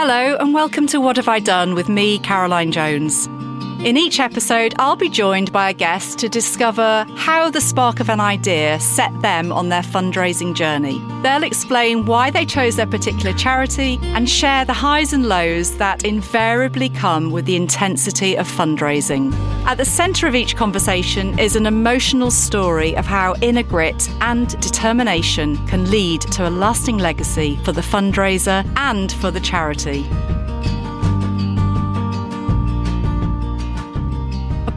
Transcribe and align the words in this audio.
Hello, 0.00 0.36
and 0.36 0.54
welcome 0.54 0.86
to 0.86 1.00
What 1.00 1.16
Have 1.16 1.26
I 1.26 1.40
Done 1.40 1.74
with 1.74 1.88
me, 1.88 2.20
Caroline 2.20 2.70
Jones. 2.70 3.28
In 3.84 3.96
each 3.96 4.18
episode, 4.18 4.74
I'll 4.80 4.96
be 4.96 5.08
joined 5.08 5.52
by 5.52 5.70
a 5.70 5.72
guest 5.72 6.18
to 6.18 6.28
discover 6.28 7.06
how 7.14 7.48
the 7.48 7.60
spark 7.60 8.00
of 8.00 8.10
an 8.10 8.18
idea 8.18 8.80
set 8.80 9.22
them 9.22 9.52
on 9.52 9.68
their 9.68 9.82
fundraising 9.82 10.52
journey. 10.52 11.00
They'll 11.22 11.44
explain 11.44 12.04
why 12.04 12.30
they 12.32 12.44
chose 12.44 12.74
their 12.74 12.88
particular 12.88 13.32
charity 13.34 14.00
and 14.02 14.28
share 14.28 14.64
the 14.64 14.72
highs 14.72 15.12
and 15.12 15.26
lows 15.26 15.76
that 15.76 16.04
invariably 16.04 16.88
come 16.88 17.30
with 17.30 17.44
the 17.44 17.54
intensity 17.54 18.36
of 18.36 18.48
fundraising. 18.48 19.32
At 19.64 19.76
the 19.76 19.84
centre 19.84 20.26
of 20.26 20.34
each 20.34 20.56
conversation 20.56 21.38
is 21.38 21.54
an 21.54 21.66
emotional 21.66 22.32
story 22.32 22.96
of 22.96 23.06
how 23.06 23.36
inner 23.42 23.62
grit 23.62 24.10
and 24.20 24.60
determination 24.60 25.56
can 25.68 25.88
lead 25.88 26.22
to 26.32 26.48
a 26.48 26.50
lasting 26.50 26.98
legacy 26.98 27.56
for 27.62 27.70
the 27.70 27.80
fundraiser 27.80 28.68
and 28.76 29.12
for 29.12 29.30
the 29.30 29.40
charity. 29.40 30.04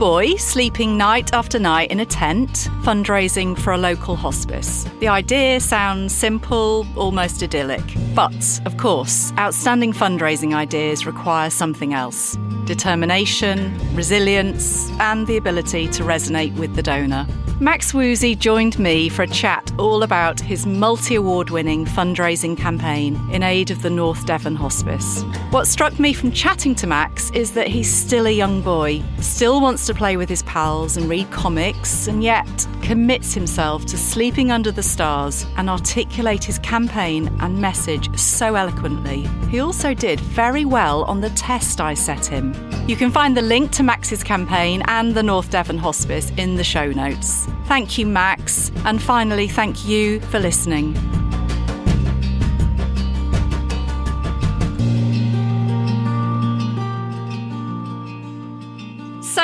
Boy 0.02 0.34
sleeping 0.36 0.98
night 0.98 1.32
after 1.32 1.60
night 1.60 1.92
in 1.92 2.00
a 2.00 2.06
tent, 2.08 2.50
fundraising 2.82 3.56
for 3.56 3.72
a 3.72 3.78
local 3.78 4.16
hospice. 4.16 4.84
The 5.00 5.08
idea 5.08 5.60
sounds 5.60 6.12
simple, 6.12 6.88
almost 6.96 7.44
idyllic. 7.44 7.84
But, 8.16 8.62
of 8.66 8.78
course, 8.78 9.32
outstanding 9.38 9.94
fundraising 9.94 10.56
ideas 10.56 11.06
require 11.06 11.52
something 11.52 11.94
else 11.94 12.36
determination, 12.66 13.78
resilience, 13.96 14.90
and 15.00 15.28
the 15.28 15.38
ability 15.38 15.88
to 15.90 16.04
resonate 16.04 16.56
with 16.58 16.76
the 16.76 16.84
donor. 16.84 17.28
Max 17.62 17.94
Woosey 17.94 18.36
joined 18.36 18.80
me 18.80 19.08
for 19.08 19.22
a 19.22 19.28
chat 19.28 19.72
all 19.78 20.02
about 20.02 20.40
his 20.40 20.66
multi 20.66 21.14
award 21.14 21.52
winning 21.52 21.86
fundraising 21.86 22.58
campaign 22.58 23.22
in 23.32 23.44
aid 23.44 23.70
of 23.70 23.84
the 23.84 23.90
North 23.92 24.26
Devon 24.26 24.56
Hospice. 24.56 25.22
What 25.52 25.68
struck 25.68 26.00
me 26.00 26.12
from 26.12 26.32
chatting 26.32 26.74
to 26.76 26.88
Max 26.88 27.30
is 27.32 27.52
that 27.52 27.68
he's 27.68 27.94
still 27.94 28.26
a 28.26 28.32
young 28.32 28.64
boy, 28.64 29.04
still 29.20 29.62
wants 29.62 29.86
to 29.86 29.94
play 29.94 30.18
with 30.18 30.28
his 30.28 30.42
pals 30.42 30.98
and 30.98 31.08
read 31.08 31.30
comics, 31.30 32.08
and 32.08 32.24
yet 32.24 32.68
commits 32.82 33.34
himself 33.34 33.86
to 33.86 33.98
sleeping 33.98 34.52
under 34.52 34.72
the 34.72 34.84
stars 34.84 35.46
and 35.58 35.70
articulate 35.70 36.44
his 36.44 36.60
campaign 36.60 37.28
and 37.40 37.60
message 37.60 38.16
so 38.18 38.56
eloquently. 38.56 39.28
He 39.50 39.60
also 39.60 39.94
did 39.94 40.20
very 40.20 40.66
well 40.66 41.04
on 41.04 41.22
the 41.22 41.30
test 41.32 41.80
I 41.80 41.94
set 41.94 42.26
him. 42.26 42.54
You 42.88 42.96
can 42.96 43.12
find 43.12 43.38
the 43.38 43.42
link 43.42 43.72
to 43.72 43.84
Max's 43.84 44.24
campaign 44.24 44.84
and 44.88 45.14
the 45.14 45.24
North 45.24 45.52
Devon 45.52 45.78
Hospice 45.78 46.32
in 46.38 46.56
the 46.56 46.64
show 46.64 46.92
notes. 46.92 47.48
Thank 47.66 47.98
you, 47.98 48.06
Max. 48.06 48.72
And 48.86 49.02
finally, 49.02 49.48
thank 49.48 49.86
you 49.86 50.20
for 50.22 50.40
listening. 50.40 51.21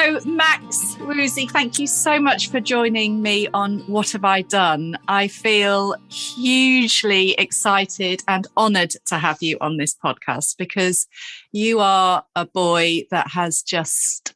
So, 0.07 0.21
Max 0.23 0.95
Woosey, 0.99 1.51
thank 1.51 1.79
you 1.79 1.85
so 1.85 2.17
much 2.17 2.49
for 2.49 2.61
joining 2.61 3.21
me 3.21 3.49
on 3.53 3.79
What 3.87 4.11
Have 4.11 4.23
I 4.23 4.41
Done? 4.41 4.97
I 5.09 5.27
feel 5.27 5.95
hugely 6.09 7.31
excited 7.31 8.23
and 8.25 8.47
honoured 8.55 8.93
to 9.07 9.17
have 9.17 9.43
you 9.43 9.57
on 9.59 9.75
this 9.75 9.93
podcast 9.93 10.55
because 10.57 11.07
you 11.51 11.81
are 11.81 12.23
a 12.37 12.45
boy 12.45 13.03
that 13.11 13.31
has 13.31 13.61
just 13.61 14.33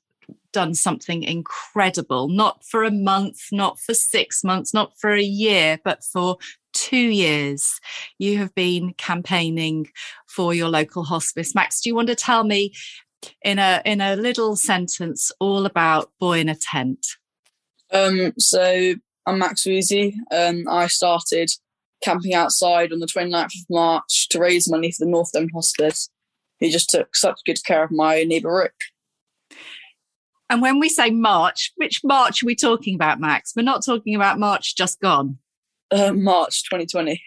done 0.51 0.73
something 0.73 1.23
incredible, 1.23 2.27
not 2.27 2.65
for 2.65 2.83
a 2.83 2.91
month, 2.91 3.39
not 3.53 3.79
for 3.79 3.93
six 3.93 4.43
months, 4.43 4.73
not 4.73 4.99
for 4.99 5.13
a 5.13 5.23
year, 5.23 5.79
but 5.85 6.03
for 6.03 6.35
two 6.73 6.97
years. 6.97 7.79
You 8.17 8.39
have 8.39 8.53
been 8.55 8.93
campaigning 8.95 9.87
for 10.27 10.53
your 10.53 10.67
local 10.67 11.05
hospice. 11.05 11.55
Max, 11.55 11.79
do 11.79 11.89
you 11.89 11.95
want 11.95 12.09
to 12.09 12.15
tell 12.15 12.43
me 12.43 12.73
in 13.43 13.59
a 13.59 13.81
in 13.85 14.01
a 14.01 14.15
little 14.15 14.55
sentence 14.55 15.31
all 15.39 15.65
about 15.65 16.11
Boy 16.19 16.39
in 16.39 16.49
a 16.49 16.55
Tent? 16.55 17.05
Um, 17.91 18.33
so 18.37 18.95
I'm 19.25 19.39
Max 19.39 19.63
Woosey. 19.63 20.13
Um, 20.31 20.65
I 20.69 20.87
started 20.87 21.51
camping 22.01 22.33
outside 22.33 22.91
on 22.91 22.99
the 22.99 23.05
29th 23.05 23.45
of 23.45 23.69
March 23.69 24.27
to 24.29 24.39
raise 24.39 24.69
money 24.69 24.91
for 24.91 25.05
the 25.05 25.11
North 25.11 25.31
Devon 25.31 25.49
Hospice. 25.53 26.09
He 26.59 26.69
just 26.71 26.89
took 26.89 27.15
such 27.15 27.41
good 27.45 27.63
care 27.63 27.83
of 27.83 27.91
my 27.91 28.23
neighbour 28.23 28.55
Rick. 28.55 28.73
And 30.49 30.61
when 30.61 30.79
we 30.79 30.89
say 30.89 31.11
March, 31.11 31.71
which 31.77 32.01
March 32.03 32.43
are 32.43 32.45
we 32.45 32.55
talking 32.55 32.95
about, 32.95 33.19
Max? 33.19 33.53
We're 33.55 33.61
not 33.63 33.85
talking 33.85 34.15
about 34.15 34.37
March 34.37 34.75
just 34.75 34.99
gone. 34.99 35.37
Uh, 35.89 36.11
March 36.13 36.63
2020. 36.63 37.21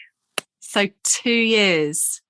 So 0.60 0.88
two 1.04 1.30
years 1.30 2.20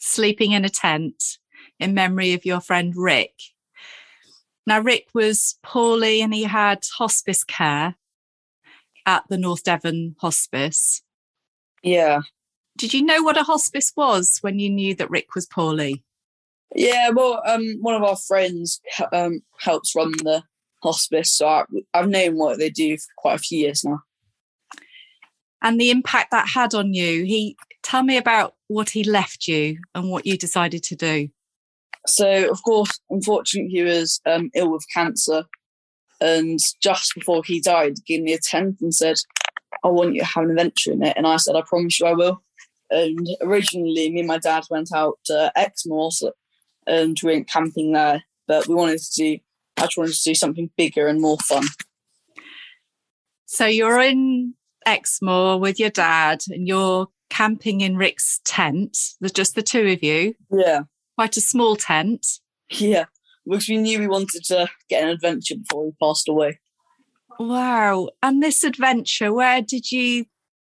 sleeping 0.00 0.52
in 0.52 0.64
a 0.64 0.68
tent 0.68 1.38
in 1.78 1.94
memory 1.94 2.32
of 2.32 2.44
your 2.44 2.60
friend 2.60 2.94
Rick. 2.96 3.34
Now, 4.66 4.80
Rick 4.80 5.08
was 5.12 5.58
poorly 5.62 6.22
and 6.22 6.32
he 6.32 6.44
had 6.44 6.84
hospice 6.96 7.44
care 7.44 7.96
at 9.06 9.24
the 9.28 9.38
North 9.38 9.64
Devon 9.64 10.16
Hospice. 10.20 11.02
Yeah. 11.82 12.20
Did 12.76 12.94
you 12.94 13.02
know 13.02 13.22
what 13.22 13.36
a 13.36 13.42
hospice 13.42 13.92
was 13.96 14.38
when 14.40 14.58
you 14.58 14.70
knew 14.70 14.94
that 14.94 15.10
Rick 15.10 15.34
was 15.34 15.46
poorly? 15.46 16.02
Yeah, 16.74 17.10
well, 17.10 17.40
um, 17.46 17.76
one 17.80 17.94
of 17.94 18.02
our 18.02 18.16
friends 18.16 18.80
um, 19.12 19.42
helps 19.60 19.94
run 19.94 20.12
the 20.22 20.42
hospice, 20.82 21.30
so 21.30 21.46
I, 21.46 21.64
I've 21.92 22.08
known 22.08 22.36
what 22.36 22.58
they 22.58 22.70
do 22.70 22.96
for 22.96 23.06
quite 23.16 23.34
a 23.36 23.42
few 23.42 23.58
years 23.58 23.84
now. 23.84 24.00
And 25.62 25.80
the 25.80 25.90
impact 25.90 26.30
that 26.32 26.48
had 26.48 26.74
on 26.74 26.92
you. 26.92 27.24
He 27.24 27.56
tell 27.82 28.02
me 28.02 28.16
about 28.16 28.54
what 28.68 28.90
he 28.90 29.04
left 29.04 29.46
you 29.46 29.78
and 29.94 30.10
what 30.10 30.26
you 30.26 30.36
decided 30.36 30.82
to 30.84 30.96
do. 30.96 31.28
So, 32.06 32.50
of 32.50 32.62
course, 32.62 33.00
unfortunately, 33.10 33.70
he 33.70 33.82
was 33.82 34.20
um, 34.26 34.50
ill 34.54 34.72
with 34.72 34.86
cancer, 34.92 35.44
and 36.20 36.58
just 36.82 37.14
before 37.14 37.42
he 37.44 37.60
died, 37.60 37.94
he 38.04 38.16
gave 38.16 38.24
me 38.24 38.34
a 38.34 38.38
tent 38.38 38.76
and 38.80 38.94
said, 38.94 39.16
"I 39.82 39.88
want 39.88 40.14
you 40.14 40.20
to 40.20 40.26
have 40.26 40.44
an 40.44 40.50
adventure 40.50 40.92
in 40.92 41.02
it." 41.02 41.16
And 41.16 41.26
I 41.26 41.36
said, 41.36 41.56
"I 41.56 41.62
promise 41.62 41.98
you, 41.98 42.06
I 42.06 42.12
will." 42.12 42.42
And 42.90 43.26
originally, 43.40 44.10
me 44.10 44.20
and 44.20 44.28
my 44.28 44.38
dad 44.38 44.64
went 44.70 44.92
out 44.94 45.18
to 45.26 45.50
Exmoor, 45.56 46.12
so 46.12 46.32
and 46.86 47.16
we 47.22 47.32
went 47.32 47.48
camping 47.48 47.92
there. 47.92 48.22
But 48.46 48.68
we 48.68 48.74
wanted 48.74 48.98
to 48.98 49.12
do, 49.16 49.38
I 49.78 49.82
just 49.82 49.96
wanted 49.96 50.14
to 50.14 50.22
do 50.22 50.34
something 50.34 50.70
bigger 50.76 51.08
and 51.08 51.20
more 51.20 51.38
fun. 51.38 51.64
So 53.46 53.64
you're 53.64 54.00
in 54.00 54.54
Exmoor 54.86 55.58
with 55.58 55.80
your 55.80 55.90
dad, 55.90 56.42
and 56.50 56.68
you're 56.68 57.08
camping 57.30 57.80
in 57.80 57.96
Rick's 57.96 58.40
tent. 58.44 58.98
There's 59.20 59.32
just 59.32 59.54
the 59.54 59.62
two 59.62 59.86
of 59.88 60.02
you. 60.02 60.34
Yeah. 60.50 60.82
Quite 61.16 61.36
a 61.36 61.40
small 61.40 61.76
tent. 61.76 62.26
Yeah, 62.70 63.04
because 63.46 63.68
we 63.68 63.76
knew 63.76 63.98
we 63.98 64.08
wanted 64.08 64.44
to 64.44 64.68
get 64.88 65.04
an 65.04 65.10
adventure 65.10 65.56
before 65.56 65.86
he 65.86 65.92
passed 66.00 66.28
away. 66.28 66.60
Wow! 67.38 68.08
And 68.22 68.42
this 68.42 68.64
adventure, 68.64 69.32
where 69.32 69.60
did 69.60 69.90
you 69.90 70.26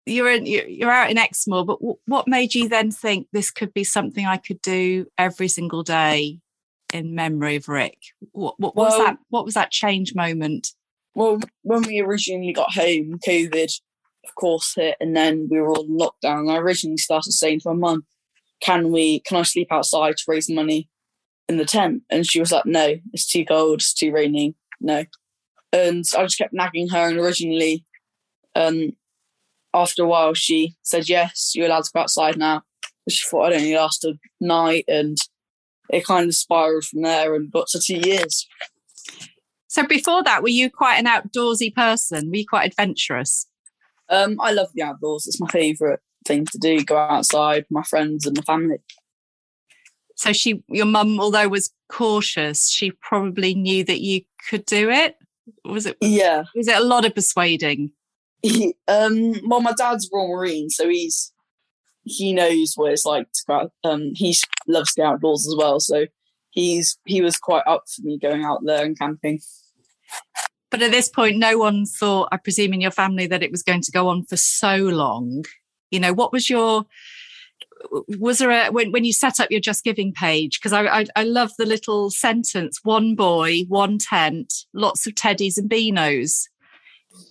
you're 0.09 0.31
in, 0.31 0.45
you're 0.45 0.91
out 0.91 1.11
in 1.11 1.17
Exmoor, 1.17 1.65
but 1.65 1.79
w- 1.79 1.97
what 2.05 2.27
made 2.27 2.55
you 2.55 2.67
then 2.67 2.91
think 2.91 3.27
this 3.31 3.51
could 3.51 3.73
be 3.73 3.83
something 3.83 4.25
I 4.25 4.37
could 4.37 4.61
do 4.61 5.05
every 5.17 5.47
single 5.47 5.83
day 5.83 6.39
in 6.93 7.15
memory 7.15 7.57
of 7.57 7.67
Rick? 7.67 7.97
What, 8.31 8.59
what 8.59 8.75
well, 8.75 8.89
was 8.89 8.97
that? 8.97 9.17
What 9.29 9.45
was 9.45 9.53
that 9.53 9.71
change 9.71 10.15
moment? 10.15 10.69
Well, 11.15 11.39
when 11.63 11.83
we 11.83 11.99
originally 12.01 12.53
got 12.53 12.73
home, 12.73 13.19
COVID, 13.25 13.71
of 14.25 14.35
course, 14.35 14.73
hit, 14.75 14.95
and 14.99 15.15
then 15.15 15.47
we 15.49 15.59
were 15.59 15.69
all 15.69 15.85
locked 15.87 16.21
down. 16.21 16.49
I 16.49 16.57
originally 16.57 16.97
started 16.97 17.31
saying 17.31 17.61
to 17.61 17.69
my 17.69 17.75
mum, 17.75 18.05
"Can 18.61 18.91
we? 18.91 19.21
Can 19.21 19.37
I 19.37 19.43
sleep 19.43 19.67
outside 19.71 20.17
to 20.17 20.23
raise 20.27 20.49
money 20.49 20.89
in 21.47 21.57
the 21.57 21.65
tent?" 21.65 22.03
And 22.09 22.25
she 22.25 22.39
was 22.39 22.51
like, 22.51 22.65
"No, 22.65 22.95
it's 23.13 23.27
too 23.27 23.45
cold. 23.45 23.79
It's 23.79 23.93
too 23.93 24.11
rainy. 24.11 24.55
No." 24.79 25.05
And 25.71 26.03
I 26.17 26.23
just 26.23 26.37
kept 26.37 26.53
nagging 26.53 26.89
her. 26.89 27.09
And 27.09 27.19
originally, 27.19 27.85
um, 28.55 28.93
after 29.73 30.03
a 30.03 30.07
while, 30.07 30.33
she 30.33 30.75
said, 30.81 31.09
Yes, 31.09 31.51
you're 31.55 31.67
allowed 31.67 31.83
to 31.85 31.91
go 31.93 32.01
outside 32.01 32.37
now. 32.37 32.63
She 33.07 33.25
thought 33.27 33.47
I'd 33.47 33.57
only 33.57 33.75
last 33.75 34.03
a 34.03 34.13
night, 34.39 34.85
and 34.87 35.17
it 35.89 36.05
kind 36.05 36.27
of 36.27 36.35
spiraled 36.35 36.85
from 36.85 37.01
there 37.01 37.33
and 37.35 37.51
got 37.51 37.67
to 37.69 37.79
two 37.79 37.97
years. 37.97 38.47
So, 39.67 39.85
before 39.85 40.23
that, 40.23 40.43
were 40.43 40.49
you 40.49 40.69
quite 40.69 40.97
an 40.97 41.05
outdoorsy 41.05 41.73
person? 41.73 42.29
Were 42.29 42.37
you 42.37 42.45
quite 42.47 42.71
adventurous? 42.71 43.47
Um, 44.09 44.39
I 44.41 44.51
love 44.51 44.69
the 44.73 44.83
outdoors. 44.83 45.27
It's 45.27 45.39
my 45.39 45.47
favourite 45.47 45.99
thing 46.25 46.45
to 46.45 46.57
do 46.57 46.83
go 46.83 46.97
outside 46.97 47.65
my 47.69 47.83
friends 47.83 48.25
and 48.25 48.37
my 48.37 48.43
family. 48.43 48.77
So, 50.15 50.33
she, 50.33 50.63
your 50.67 50.85
mum, 50.85 51.19
although 51.19 51.47
was 51.47 51.71
cautious, 51.89 52.69
she 52.69 52.91
probably 52.91 53.55
knew 53.55 53.83
that 53.85 54.01
you 54.01 54.21
could 54.49 54.65
do 54.65 54.89
it. 54.89 55.15
Was 55.63 55.85
it? 55.85 55.97
Yeah. 56.01 56.43
Was 56.55 56.67
it 56.67 56.77
a 56.77 56.83
lot 56.83 57.05
of 57.05 57.15
persuading? 57.15 57.91
He, 58.41 58.75
um, 58.87 59.33
well, 59.45 59.61
my 59.61 59.73
dad's 59.73 60.09
Royal 60.13 60.29
Marine, 60.29 60.69
so 60.69 60.87
he's 60.89 61.31
he 62.03 62.33
knows 62.33 62.73
what 62.75 62.91
it's 62.91 63.05
like 63.05 63.31
to 63.31 63.43
go. 63.47 63.53
Out, 63.53 63.71
um, 63.83 64.11
he 64.13 64.35
loves 64.67 64.93
the 64.95 65.03
outdoors 65.03 65.47
as 65.47 65.55
well, 65.57 65.79
so 65.79 66.05
he's 66.51 66.97
he 67.05 67.21
was 67.21 67.37
quite 67.37 67.63
up 67.67 67.83
for 67.87 68.01
me 68.03 68.17
going 68.17 68.43
out 68.43 68.59
there 68.63 68.85
and 68.85 68.97
camping. 68.97 69.39
But 70.71 70.81
at 70.81 70.91
this 70.91 71.09
point, 71.09 71.37
no 71.37 71.57
one 71.57 71.85
thought, 71.85 72.29
I 72.31 72.37
presume, 72.37 72.73
in 72.73 72.81
your 72.81 72.91
family 72.91 73.25
that 73.27 73.41
it 73.41 73.51
was 73.51 73.63
going 73.63 73.81
to 73.81 73.91
go 73.91 74.07
on 74.07 74.23
for 74.25 74.37
so 74.37 74.75
long. 74.75 75.43
You 75.91 75.99
know, 75.99 76.13
what 76.13 76.31
was 76.31 76.49
your 76.49 76.85
was 78.19 78.39
there 78.39 78.51
a 78.51 78.71
when, 78.71 78.91
when 78.91 79.03
you 79.03 79.13
set 79.13 79.39
up 79.39 79.51
your 79.51 79.59
just 79.59 79.83
giving 79.83 80.13
page 80.13 80.59
because 80.59 80.73
I, 80.73 80.85
I, 80.85 81.05
I 81.15 81.23
love 81.23 81.51
the 81.57 81.65
little 81.65 82.09
sentence 82.09 82.79
one 82.83 83.15
boy 83.15 83.61
one 83.67 83.97
tent 83.97 84.53
lots 84.73 85.07
of 85.07 85.15
teddies 85.15 85.57
and 85.57 85.69
beanos. 85.69 86.47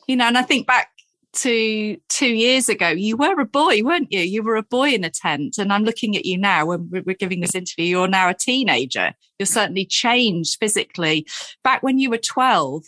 You 0.07 0.17
know 0.17 0.27
and 0.27 0.39
i 0.39 0.43
think 0.43 0.67
back 0.67 0.91
to 1.35 1.97
two 2.09 2.29
years 2.35 2.69
ago 2.69 2.89
you 2.89 3.17
were 3.17 3.39
a 3.39 3.45
boy 3.45 3.83
weren't 3.83 4.11
you? 4.11 4.21
You 4.21 4.43
were 4.43 4.57
a 4.57 4.63
boy 4.63 4.91
in 4.91 5.05
a 5.05 5.11
tent 5.11 5.59
and 5.59 5.73
i'm 5.73 5.85
looking 5.85 6.17
at 6.17 6.25
you 6.25 6.39
now 6.39 6.67
when 6.67 6.89
we're 6.91 7.15
giving 7.15 7.41
this 7.41 7.55
interview 7.55 7.85
you're 7.85 8.09
now 8.09 8.29
a 8.29 8.35
teenager. 8.35 9.15
You're 9.39 9.47
certainly 9.47 9.87
changed 9.87 10.57
physically. 10.59 11.27
Back 11.63 11.83
when 11.83 11.99
you 11.99 12.11
were 12.11 12.19
12 12.19 12.85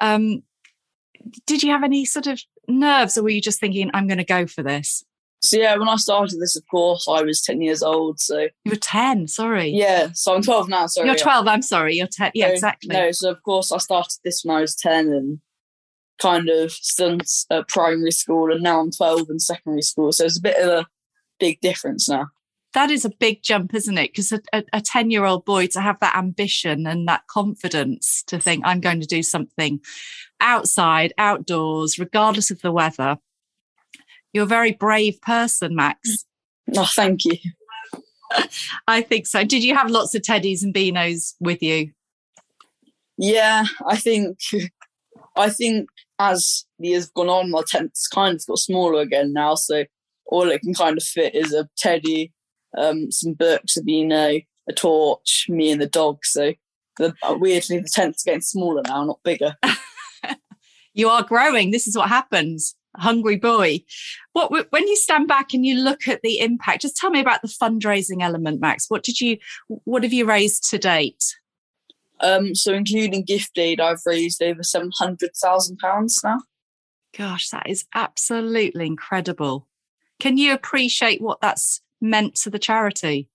um, 0.00 0.42
did 1.46 1.62
you 1.62 1.72
have 1.72 1.84
any 1.84 2.04
sort 2.04 2.26
of 2.26 2.40
nerves 2.68 3.16
or 3.16 3.22
were 3.22 3.30
you 3.30 3.40
just 3.40 3.60
thinking 3.60 3.90
i'm 3.94 4.06
going 4.06 4.18
to 4.18 4.24
go 4.24 4.46
for 4.46 4.62
this 4.62 5.04
so 5.44 5.58
yeah, 5.58 5.76
when 5.76 5.90
I 5.90 5.96
started 5.96 6.40
this, 6.40 6.56
of 6.56 6.66
course, 6.68 7.06
I 7.06 7.20
was 7.20 7.42
ten 7.42 7.60
years 7.60 7.82
old. 7.82 8.18
So 8.18 8.48
you 8.64 8.70
were 8.70 8.76
ten. 8.76 9.28
Sorry. 9.28 9.68
Yeah. 9.68 10.08
So 10.14 10.34
I'm 10.34 10.42
twelve 10.42 10.70
now. 10.70 10.86
Sorry. 10.86 11.06
You're 11.06 11.18
twelve. 11.18 11.46
I'm 11.46 11.60
sorry. 11.60 11.96
You're 11.96 12.06
ten. 12.06 12.30
Yeah, 12.32 12.46
so, 12.46 12.52
exactly. 12.54 12.88
No. 12.88 13.10
So 13.10 13.30
of 13.30 13.42
course, 13.42 13.70
I 13.70 13.76
started 13.76 14.18
this 14.24 14.42
when 14.42 14.56
I 14.56 14.62
was 14.62 14.74
ten, 14.74 15.08
and 15.08 15.40
kind 16.18 16.48
of 16.48 16.72
since 16.72 17.44
uh, 17.50 17.62
primary 17.68 18.10
school, 18.10 18.50
and 18.50 18.62
now 18.62 18.80
I'm 18.80 18.90
twelve 18.90 19.28
in 19.28 19.38
secondary 19.38 19.82
school. 19.82 20.12
So 20.12 20.24
it's 20.24 20.38
a 20.38 20.42
bit 20.42 20.56
of 20.56 20.68
a 20.68 20.86
big 21.38 21.60
difference 21.60 22.08
now. 22.08 22.28
That 22.74 22.90
is 22.90 23.04
a 23.04 23.10
big 23.10 23.42
jump, 23.42 23.72
isn't 23.72 23.98
it? 23.98 24.10
Because 24.12 24.32
a 24.52 24.80
10 24.80 25.10
year 25.10 25.24
old 25.24 25.44
boy 25.44 25.68
to 25.68 25.80
have 25.80 26.00
that 26.00 26.16
ambition 26.16 26.86
and 26.86 27.06
that 27.08 27.26
confidence 27.28 28.22
to 28.26 28.38
think, 28.38 28.62
I'm 28.66 28.80
going 28.80 29.00
to 29.00 29.06
do 29.06 29.22
something 29.22 29.80
outside, 30.40 31.12
outdoors, 31.16 31.98
regardless 31.98 32.50
of 32.50 32.60
the 32.62 32.72
weather, 32.72 33.18
you're 34.34 34.44
a 34.44 34.46
very 34.46 34.72
brave 34.72 35.20
person, 35.22 35.76
Max. 35.76 36.26
Oh, 36.76 36.88
thank 36.94 37.24
you. 37.24 37.36
I 38.88 39.00
think 39.00 39.26
so. 39.26 39.44
Did 39.44 39.62
you 39.62 39.76
have 39.76 39.90
lots 39.90 40.14
of 40.14 40.22
teddies 40.22 40.62
and 40.62 40.74
beanos 40.74 41.34
with 41.40 41.62
you? 41.62 41.92
Yeah, 43.16 43.64
I 43.86 43.96
think 43.96 44.38
I 45.36 45.50
think 45.50 45.88
as 46.18 46.66
the 46.80 46.88
years 46.88 47.08
gone 47.10 47.28
on, 47.28 47.50
my 47.50 47.62
tent's 47.66 48.08
kind 48.08 48.34
of 48.34 48.46
got 48.46 48.58
smaller 48.58 49.02
again 49.02 49.32
now. 49.32 49.54
So 49.54 49.84
all 50.26 50.50
it 50.50 50.62
can 50.62 50.74
kind 50.74 50.96
of 50.96 51.04
fit 51.04 51.34
is 51.34 51.54
a 51.54 51.68
teddy, 51.76 52.32
um, 52.76 53.10
some 53.10 53.32
books, 53.34 53.76
a 53.76 53.82
beano, 53.82 54.40
a 54.68 54.72
torch, 54.74 55.46
me 55.48 55.70
and 55.70 55.80
the 55.80 55.86
dog. 55.86 56.24
So 56.24 56.54
the, 56.98 57.14
uh, 57.22 57.36
weirdly, 57.38 57.78
the 57.78 57.88
tent's 57.88 58.22
getting 58.22 58.40
smaller 58.40 58.82
now, 58.86 59.04
not 59.04 59.20
bigger. 59.24 59.56
you 60.94 61.08
are 61.08 61.22
growing. 61.22 61.70
This 61.70 61.86
is 61.86 61.96
what 61.96 62.08
happens 62.08 62.74
hungry 62.96 63.36
boy. 63.36 63.82
What 64.32 64.50
when 64.70 64.88
you 64.88 64.96
stand 64.96 65.28
back 65.28 65.54
and 65.54 65.64
you 65.64 65.76
look 65.76 66.08
at 66.08 66.22
the 66.22 66.40
impact? 66.40 66.82
Just 66.82 66.96
tell 66.96 67.10
me 67.10 67.20
about 67.20 67.42
the 67.42 67.48
fundraising 67.48 68.22
element, 68.22 68.60
Max. 68.60 68.86
What 68.88 69.02
did 69.02 69.20
you 69.20 69.38
what 69.68 70.02
have 70.02 70.12
you 70.12 70.24
raised 70.24 70.68
to 70.70 70.78
date? 70.78 71.36
Um, 72.20 72.54
so 72.54 72.72
including 72.72 73.24
gift 73.24 73.58
aid, 73.58 73.80
I've 73.80 74.02
raised 74.06 74.42
over 74.42 74.62
seven 74.62 74.90
hundred 74.98 75.30
thousand 75.36 75.78
pounds 75.78 76.20
now. 76.22 76.40
Gosh, 77.16 77.50
that 77.50 77.68
is 77.68 77.84
absolutely 77.94 78.86
incredible. 78.86 79.68
Can 80.20 80.36
you 80.36 80.52
appreciate 80.52 81.20
what 81.20 81.40
that's 81.40 81.80
meant 82.00 82.34
to 82.36 82.50
the 82.50 82.58
charity? 82.58 83.28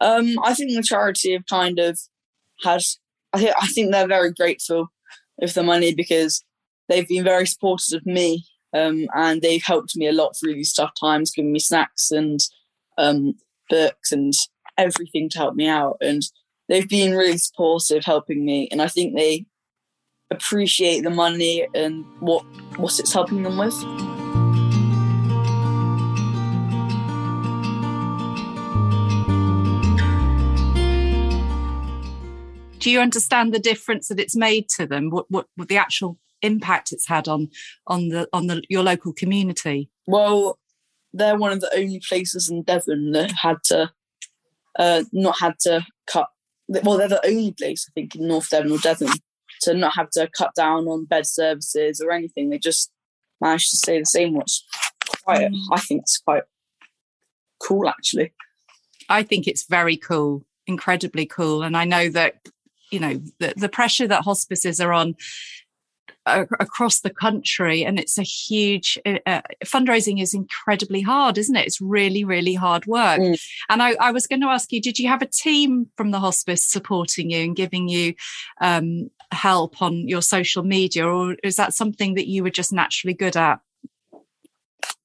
Um, 0.00 0.38
I 0.42 0.54
think 0.54 0.74
the 0.74 0.82
charity 0.82 1.32
have 1.32 1.46
kind 1.46 1.78
of 1.78 1.98
has. 2.62 2.98
I 3.32 3.38
think 3.38 3.54
I 3.60 3.66
think 3.68 3.92
they're 3.92 4.08
very 4.08 4.32
grateful 4.32 4.88
with 5.38 5.54
the 5.54 5.62
money 5.62 5.94
because 5.94 6.42
they've 6.88 7.08
been 7.08 7.24
very 7.24 7.46
supportive 7.46 7.98
of 7.98 8.06
me 8.06 8.44
um, 8.72 9.06
and 9.14 9.42
they've 9.42 9.62
helped 9.62 9.96
me 9.96 10.06
a 10.06 10.12
lot 10.12 10.36
through 10.36 10.54
these 10.54 10.72
tough 10.72 10.92
times, 11.00 11.30
giving 11.30 11.52
me 11.52 11.58
snacks 11.58 12.10
and 12.10 12.40
um, 12.98 13.34
books 13.68 14.12
and 14.12 14.32
everything 14.76 15.28
to 15.30 15.38
help 15.38 15.54
me 15.54 15.66
out. 15.66 15.96
And 16.00 16.22
they've 16.68 16.88
been 16.88 17.16
really 17.16 17.38
supportive, 17.38 18.04
helping 18.04 18.44
me. 18.44 18.68
And 18.70 18.80
I 18.80 18.88
think 18.88 19.14
they 19.14 19.46
appreciate 20.30 21.02
the 21.02 21.10
money 21.10 21.66
and 21.74 22.04
what 22.20 22.44
what 22.76 22.98
it's 22.98 23.12
helping 23.12 23.42
them 23.42 23.58
with. 23.58 24.19
Do 32.80 32.90
you 32.90 33.00
understand 33.00 33.52
the 33.54 33.58
difference 33.58 34.08
that 34.08 34.18
it's 34.18 34.34
made 34.34 34.68
to 34.70 34.86
them? 34.86 35.10
What 35.10 35.30
what, 35.30 35.46
what 35.56 35.68
the 35.68 35.76
actual 35.76 36.18
impact 36.42 36.92
it's 36.92 37.06
had 37.06 37.28
on 37.28 37.50
on 37.86 38.08
the 38.08 38.28
on 38.32 38.46
the 38.46 38.62
your 38.68 38.82
local 38.82 39.12
community? 39.12 39.90
Well, 40.06 40.58
they're 41.12 41.36
one 41.36 41.52
of 41.52 41.60
the 41.60 41.74
only 41.76 42.00
places 42.06 42.48
in 42.48 42.62
Devon 42.62 43.12
that 43.12 43.32
had 43.32 43.58
to 43.64 43.92
uh, 44.78 45.04
not 45.12 45.38
had 45.40 45.58
to 45.60 45.86
cut. 46.06 46.28
Well, 46.68 46.98
they're 46.98 47.08
the 47.08 47.26
only 47.26 47.52
place 47.52 47.86
I 47.88 47.92
think 47.92 48.14
in 48.14 48.26
North 48.26 48.48
Devon 48.48 48.72
or 48.72 48.78
Devon 48.78 49.10
to 49.62 49.74
not 49.74 49.94
have 49.94 50.10
to 50.10 50.28
cut 50.36 50.54
down 50.54 50.86
on 50.86 51.04
bed 51.04 51.26
services 51.26 52.00
or 52.00 52.12
anything. 52.12 52.48
They 52.48 52.58
just 52.58 52.90
managed 53.40 53.70
to 53.70 53.76
stay 53.76 53.98
the 53.98 54.06
same, 54.06 54.34
which 54.34 54.62
quite 55.22 55.50
mm. 55.50 55.58
I 55.72 55.80
think 55.80 56.02
it's 56.02 56.18
quite 56.18 56.44
cool 57.62 57.88
actually. 57.88 58.32
I 59.08 59.22
think 59.22 59.46
it's 59.46 59.66
very 59.66 59.96
cool, 59.96 60.46
incredibly 60.66 61.26
cool, 61.26 61.62
and 61.62 61.76
I 61.76 61.84
know 61.84 62.08
that 62.10 62.36
you 62.90 63.00
know 63.00 63.20
the, 63.38 63.54
the 63.56 63.68
pressure 63.68 64.06
that 64.06 64.24
hospices 64.24 64.80
are 64.80 64.92
on 64.92 65.14
across 66.26 67.00
the 67.00 67.10
country 67.10 67.82
and 67.82 67.98
it's 67.98 68.18
a 68.18 68.22
huge 68.22 68.98
uh, 69.06 69.18
uh, 69.26 69.40
fundraising 69.64 70.22
is 70.22 70.34
incredibly 70.34 71.00
hard 71.00 71.38
isn't 71.38 71.56
it? 71.56 71.66
It's 71.66 71.80
really 71.80 72.24
really 72.24 72.54
hard 72.54 72.86
work. 72.86 73.20
Mm. 73.20 73.40
and 73.68 73.82
I, 73.82 73.94
I, 74.00 74.12
was 74.12 74.26
going 74.26 74.42
to 74.42 74.48
ask 74.48 74.70
you 74.70 74.80
did 74.80 74.98
you 74.98 75.08
have 75.08 75.22
a 75.22 75.26
team 75.26 75.88
from 75.96 76.10
the 76.10 76.20
hospice 76.20 76.62
supporting 76.62 77.30
you 77.30 77.44
and 77.44 77.56
giving 77.56 77.88
you 77.88 78.14
um, 78.60 79.10
help 79.32 79.80
on 79.80 80.06
your 80.08 80.22
social 80.22 80.62
media 80.62 81.06
or 81.06 81.36
is 81.42 81.56
that 81.56 81.74
something 81.74 82.14
that 82.14 82.28
you 82.28 82.42
were 82.42 82.50
just 82.50 82.72
naturally 82.72 83.14
good 83.14 83.36
at? 83.36 83.60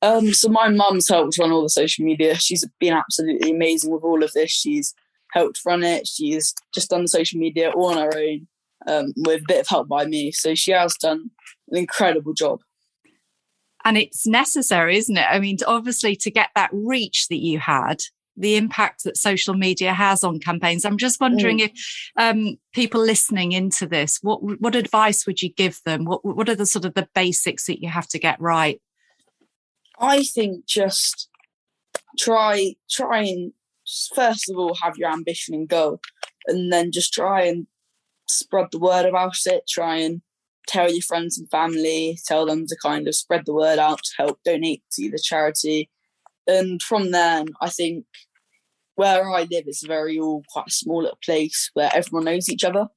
Um, 0.01 0.33
so 0.33 0.49
my 0.49 0.69
mum's 0.69 1.09
helped 1.09 1.38
run 1.39 1.51
all 1.51 1.63
the 1.63 1.69
social 1.69 2.05
media. 2.05 2.35
She's 2.35 2.65
been 2.79 2.93
absolutely 2.93 3.51
amazing 3.51 3.91
with 3.91 4.03
all 4.03 4.23
of 4.23 4.33
this. 4.33 4.51
She's 4.51 4.93
helped 5.35 5.59
run 5.65 5.83
it 5.83 6.07
she's 6.07 6.55
just 6.73 6.89
done 6.89 7.03
the 7.03 7.07
social 7.07 7.39
media 7.39 7.69
all 7.71 7.91
on 7.91 7.97
her 7.97 8.17
own 8.17 8.47
um, 8.87 9.13
with 9.17 9.41
a 9.41 9.45
bit 9.47 9.61
of 9.61 9.67
help 9.67 9.87
by 9.87 10.05
me. 10.05 10.31
So 10.31 10.55
she 10.55 10.71
has 10.71 10.95
done 10.95 11.31
an 11.69 11.77
incredible 11.77 12.33
job. 12.33 12.61
And 13.83 13.97
it's 13.97 14.25
necessary, 14.25 14.97
isn't 14.97 15.17
it? 15.17 15.25
I 15.29 15.39
mean, 15.39 15.57
obviously, 15.67 16.15
to 16.17 16.31
get 16.31 16.49
that 16.55 16.71
reach 16.74 17.27
that 17.27 17.41
you 17.41 17.60
had, 17.60 18.01
the 18.36 18.55
impact 18.55 19.03
that 19.03 19.15
social 19.15 19.53
media 19.53 19.93
has 19.93 20.24
on 20.24 20.39
campaigns. 20.39 20.86
I'm 20.86 20.98
just 20.98 21.21
wondering 21.21 21.60
mm. 21.60 21.65
if 21.65 22.12
um, 22.17 22.57
people 22.74 23.00
listening 23.00 23.51
into 23.51 23.86
this, 23.86 24.17
what 24.24 24.39
what 24.60 24.75
advice 24.75 25.27
would 25.27 25.41
you 25.41 25.53
give 25.53 25.79
them? 25.86 26.05
What 26.05 26.25
what 26.25 26.50
are 26.50 26.55
the 26.55 26.65
sort 26.65 26.86
of 26.86 26.95
the 26.95 27.07
basics 27.13 27.67
that 27.67 27.81
you 27.81 27.89
have 27.89 28.07
to 28.07 28.19
get 28.19 28.41
right? 28.41 28.81
I 30.00 30.24
think 30.24 30.65
just 30.65 31.29
try 32.17 32.74
try 32.89 33.21
and 33.21 33.53
first 34.13 34.50
of 34.50 34.58
all 34.58 34.75
have 34.82 34.98
your 34.98 35.12
ambition 35.12 35.54
and 35.54 35.68
goal, 35.68 36.00
and 36.48 36.72
then 36.72 36.92
just 36.92 37.13
try 37.13 37.44
and 37.44 37.68
spread 38.27 38.68
the 38.72 38.80
word 38.80 39.06
about 39.06 39.36
it, 39.46 39.63
try 39.68 39.98
and 39.98 40.22
tell 40.68 40.92
your 40.92 41.01
friends 41.01 41.38
and 41.38 41.50
family, 41.50 42.18
tell 42.25 42.46
them 42.46 42.65
to 42.68 42.75
kind 42.82 43.08
of 43.08 43.15
spread 43.15 43.46
the 43.46 43.54
word 43.54 43.80
out 43.80 44.00
to 44.04 44.12
help 44.18 44.39
donate 44.44 44.84
to 44.94 45.10
the 45.10 45.20
charity. 45.20 45.89
And 46.48 46.82
from 46.82 47.12
then, 47.12 47.48
I 47.62 47.70
think 47.70 48.06
where 48.96 49.30
I 49.30 49.44
live 49.44 49.68
is 49.68 49.84
a 49.84 49.88
very 49.88 50.20
all 50.20 50.44
quite 50.50 50.68
a 50.68 50.72
small 50.72 51.04
little 51.04 51.20
place 51.24 51.70
where 51.74 51.92
everyone 51.94 52.25
knows 52.25 52.50
each 52.50 52.63
other. 52.63 52.88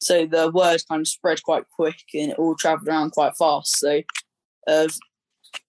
So 0.00 0.26
the 0.26 0.50
word 0.50 0.82
kind 0.88 1.00
of 1.00 1.08
spread 1.08 1.42
quite 1.42 1.64
quick 1.74 2.02
and 2.14 2.30
it 2.32 2.38
all 2.38 2.54
travelled 2.54 2.88
around 2.88 3.12
quite 3.12 3.36
fast. 3.36 3.78
So 3.78 4.02
uh, 4.66 4.88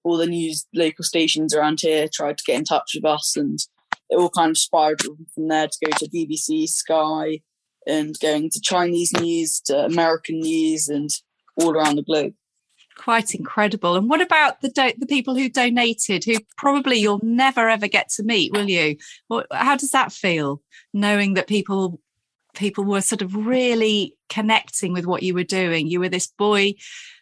all 0.03 0.17
the 0.17 0.27
news 0.27 0.65
local 0.73 1.03
stations 1.03 1.53
around 1.53 1.81
here 1.81 2.07
tried 2.07 2.37
to 2.37 2.43
get 2.45 2.57
in 2.57 2.63
touch 2.63 2.91
with 2.95 3.05
us 3.05 3.35
and 3.35 3.59
it 4.11 4.17
all 4.17 4.29
kind 4.29 4.51
of 4.51 4.57
spiraled 4.57 5.01
from 5.33 5.47
there 5.47 5.67
to 5.67 5.85
go 5.85 5.91
to 5.97 6.09
BBC, 6.09 6.67
Sky, 6.67 7.41
and 7.87 8.19
going 8.19 8.49
to 8.49 8.61
Chinese 8.61 9.11
news, 9.13 9.61
to 9.61 9.85
American 9.85 10.39
news, 10.39 10.89
and 10.89 11.09
all 11.55 11.71
around 11.71 11.95
the 11.95 12.03
globe. 12.03 12.33
Quite 12.97 13.33
incredible. 13.33 13.95
And 13.95 14.09
what 14.09 14.21
about 14.21 14.61
the 14.61 14.69
do- 14.69 14.93
the 14.97 15.07
people 15.07 15.35
who 15.35 15.49
donated, 15.49 16.25
who 16.25 16.35
probably 16.57 16.97
you'll 16.97 17.23
never 17.23 17.69
ever 17.69 17.87
get 17.87 18.09
to 18.09 18.23
meet, 18.23 18.51
will 18.51 18.69
you? 18.69 18.97
How 19.51 19.77
does 19.77 19.91
that 19.91 20.11
feel, 20.11 20.61
knowing 20.93 21.33
that 21.33 21.47
people 21.47 21.99
people 22.53 22.83
were 22.83 23.01
sort 23.01 23.21
of 23.21 23.33
really 23.33 24.17
connecting 24.27 24.91
with 24.91 25.05
what 25.05 25.23
you 25.23 25.33
were 25.33 25.45
doing? 25.45 25.87
You 25.87 26.01
were 26.01 26.09
this 26.09 26.27
boy 26.27 26.73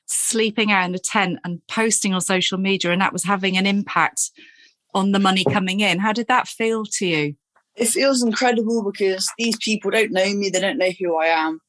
sleeping 0.08 0.72
out 0.72 0.90
in 0.90 0.96
a 0.96 1.00
tent 1.00 1.40
and 1.46 1.62
posting 1.68 2.16
on 2.16 2.22
social 2.22 2.58
media, 2.58 2.92
and 2.92 3.02
that 3.02 3.14
was 3.14 3.24
having 3.24 3.58
an 3.58 3.68
impact 3.68 4.32
on 4.94 5.12
the 5.12 5.20
money 5.20 5.44
coming 5.44 5.80
in. 5.80 6.00
How 6.00 6.14
did 6.14 6.28
that 6.28 6.48
feel 6.48 6.86
to 6.86 7.06
you? 7.06 7.36
it 7.80 7.88
feels 7.88 8.22
incredible 8.22 8.84
because 8.84 9.32
these 9.38 9.58
people 9.58 9.90
don't 9.90 10.12
know 10.12 10.34
me, 10.34 10.50
they 10.50 10.60
don't 10.60 10.78
know 10.78 10.92
who 11.00 11.18
I 11.18 11.28
am, 11.28 11.62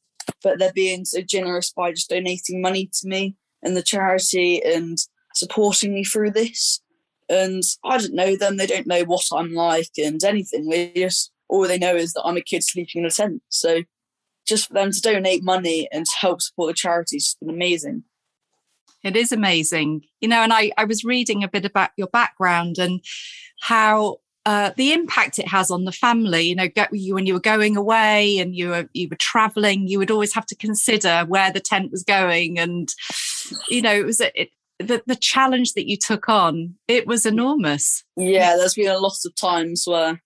but 0.43 0.59
they're 0.59 0.73
being 0.73 1.05
so 1.05 1.21
generous 1.21 1.71
by 1.71 1.91
just 1.91 2.09
donating 2.09 2.61
money 2.61 2.89
to 2.99 3.07
me 3.07 3.35
and 3.63 3.77
the 3.77 3.81
charity 3.81 4.61
and 4.61 4.97
supporting 5.33 5.93
me 5.93 6.03
through 6.03 6.31
this. 6.31 6.81
And 7.29 7.63
I 7.85 7.97
don't 7.97 8.13
know 8.13 8.35
them. 8.35 8.57
They 8.57 8.67
don't 8.67 8.87
know 8.87 9.03
what 9.03 9.23
I'm 9.31 9.53
like 9.53 9.91
and 9.97 10.21
anything. 10.21 10.67
They 10.67 10.91
just 10.93 11.31
all 11.47 11.65
they 11.65 11.77
know 11.77 11.95
is 11.95 12.13
that 12.13 12.23
I'm 12.23 12.37
a 12.37 12.41
kid 12.41 12.63
sleeping 12.63 13.01
in 13.01 13.05
a 13.05 13.09
tent. 13.09 13.41
So 13.47 13.83
just 14.45 14.67
for 14.67 14.73
them 14.73 14.91
to 14.91 15.01
donate 15.01 15.43
money 15.43 15.87
and 15.93 16.05
help 16.19 16.41
support 16.41 16.69
the 16.69 16.73
charities 16.73 17.27
has 17.27 17.35
been 17.39 17.55
amazing. 17.55 18.03
It 19.03 19.15
is 19.15 19.31
amazing. 19.31 20.01
You 20.19 20.29
know, 20.29 20.41
and 20.41 20.53
I, 20.53 20.71
I 20.77 20.85
was 20.85 21.03
reading 21.03 21.43
a 21.43 21.47
bit 21.47 21.65
about 21.65 21.91
your 21.97 22.07
background 22.07 22.77
and 22.77 23.01
how 23.61 24.17
uh, 24.45 24.71
the 24.75 24.91
impact 24.91 25.39
it 25.39 25.47
has 25.47 25.69
on 25.69 25.85
the 25.85 25.91
family. 25.91 26.41
You 26.41 26.55
know, 26.55 26.67
go, 26.67 26.85
you, 26.91 27.15
when 27.15 27.25
you 27.25 27.33
were 27.33 27.39
going 27.39 27.77
away 27.77 28.39
and 28.39 28.55
you 28.55 28.69
were 28.69 28.89
you 28.93 29.07
were 29.09 29.17
traveling, 29.17 29.87
you 29.87 29.99
would 29.99 30.11
always 30.11 30.33
have 30.33 30.45
to 30.47 30.55
consider 30.55 31.25
where 31.27 31.51
the 31.51 31.59
tent 31.59 31.91
was 31.91 32.03
going, 32.03 32.57
and 32.57 32.89
you 33.69 33.81
know, 33.81 33.93
it 33.93 34.05
was 34.05 34.19
a, 34.19 34.41
it, 34.41 34.49
the 34.79 35.03
the 35.05 35.15
challenge 35.15 35.73
that 35.73 35.87
you 35.87 35.97
took 35.97 36.27
on. 36.29 36.75
It 36.87 37.07
was 37.07 37.25
enormous. 37.25 38.03
Yeah, 38.17 38.55
there's 38.55 38.75
been 38.75 38.87
a 38.87 38.99
lot 38.99 39.17
of 39.25 39.35
times 39.35 39.83
where 39.85 40.21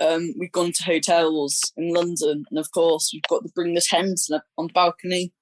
um, 0.00 0.34
we've 0.38 0.52
gone 0.52 0.72
to 0.72 0.84
hotels 0.84 1.72
in 1.76 1.94
London, 1.94 2.44
and 2.50 2.58
of 2.58 2.70
course 2.72 3.10
we've 3.12 3.22
got 3.28 3.42
to 3.42 3.52
bring 3.54 3.74
the 3.74 3.80
tent 3.80 4.20
on 4.58 4.66
the 4.66 4.72
balcony, 4.72 5.32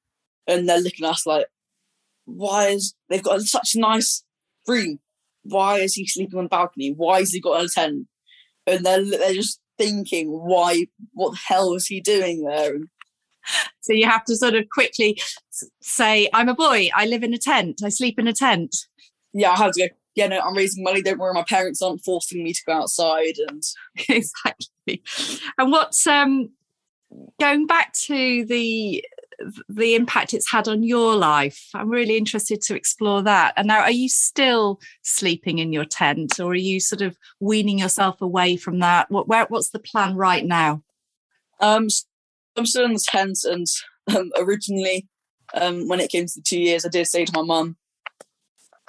and 0.46 0.68
they're 0.68 0.80
looking 0.80 1.04
at 1.04 1.12
us 1.12 1.26
like, 1.26 1.46
"Why 2.24 2.68
is 2.68 2.94
they've 3.08 3.22
got 3.22 3.40
such 3.42 3.74
a 3.74 3.80
nice 3.80 4.24
room? 4.66 5.00
Why 5.42 5.78
is 5.78 5.94
he 5.94 6.06
sleeping 6.06 6.38
on 6.38 6.46
the 6.46 6.48
balcony? 6.48 6.92
Why 6.92 7.20
has 7.20 7.32
he 7.32 7.40
got 7.40 7.64
a 7.64 7.68
tent?" 7.68 8.06
And 8.66 8.84
they're 8.84 9.04
they're 9.04 9.34
just 9.34 9.60
thinking, 9.78 10.28
"Why? 10.28 10.86
What 11.12 11.32
the 11.32 11.40
hell 11.46 11.74
is 11.74 11.86
he 11.86 12.00
doing 12.00 12.44
there?" 12.44 12.74
And, 12.74 12.88
so 13.80 13.92
you 13.92 14.06
have 14.06 14.24
to 14.24 14.36
sort 14.36 14.54
of 14.54 14.64
quickly 14.70 15.20
say, 15.82 16.28
"I'm 16.32 16.48
a 16.48 16.54
boy. 16.54 16.88
I 16.94 17.06
live 17.06 17.22
in 17.22 17.34
a 17.34 17.38
tent. 17.38 17.82
I 17.84 17.88
sleep 17.90 18.18
in 18.18 18.26
a 18.26 18.32
tent." 18.32 18.74
Yeah, 19.32 19.50
I 19.50 19.56
have 19.56 19.72
to 19.72 19.88
go 19.88 19.94
yeah, 20.14 20.28
no, 20.28 20.38
I'm 20.40 20.56
raising 20.56 20.84
money. 20.84 21.02
Don't 21.02 21.18
worry, 21.18 21.34
my 21.34 21.42
parents 21.42 21.82
aren't 21.82 22.04
forcing 22.04 22.44
me 22.44 22.52
to 22.52 22.60
go 22.66 22.72
outside. 22.72 23.34
And 23.48 23.62
exactly. 24.08 25.02
And 25.58 25.72
what's 25.72 26.06
um 26.06 26.50
going 27.40 27.66
back 27.66 27.92
to 28.06 28.44
the 28.44 29.04
the 29.68 29.94
impact 29.94 30.34
it's 30.34 30.50
had 30.50 30.68
on 30.68 30.82
your 30.82 31.16
life? 31.16 31.68
I'm 31.74 31.88
really 31.88 32.16
interested 32.16 32.60
to 32.62 32.74
explore 32.74 33.22
that. 33.22 33.54
And 33.56 33.68
now, 33.68 33.80
are 33.80 33.90
you 33.90 34.08
still 34.08 34.80
sleeping 35.02 35.58
in 35.58 35.72
your 35.72 35.84
tent, 35.84 36.40
or 36.40 36.52
are 36.52 36.54
you 36.54 36.80
sort 36.80 37.02
of 37.02 37.16
weaning 37.40 37.78
yourself 37.78 38.20
away 38.20 38.56
from 38.56 38.80
that? 38.80 39.10
What 39.10 39.28
where, 39.28 39.46
what's 39.48 39.70
the 39.70 39.78
plan 39.78 40.16
right 40.16 40.44
now? 40.44 40.82
Um, 41.60 41.88
I'm 42.56 42.66
still 42.66 42.84
in 42.84 42.92
the 42.92 43.04
tent, 43.06 43.38
and 43.44 43.66
um, 44.14 44.30
originally, 44.38 45.08
um, 45.54 45.88
when 45.88 46.00
it 46.00 46.10
came 46.10 46.26
to 46.26 46.32
the 46.36 46.42
two 46.42 46.60
years, 46.60 46.84
I 46.84 46.88
did 46.88 47.06
say 47.06 47.24
to 47.24 47.32
my 47.34 47.42
mum, 47.42 47.76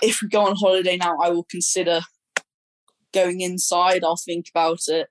if 0.02 0.22
we 0.22 0.28
go 0.28 0.46
on 0.46 0.56
holiday 0.56 0.98
now, 0.98 1.18
I 1.22 1.30
will 1.30 1.44
consider 1.44 2.02
going 3.14 3.42
inside. 3.42 4.04
I'll 4.04 4.18
think 4.18 4.50
about 4.50 4.82
it. 4.88 5.08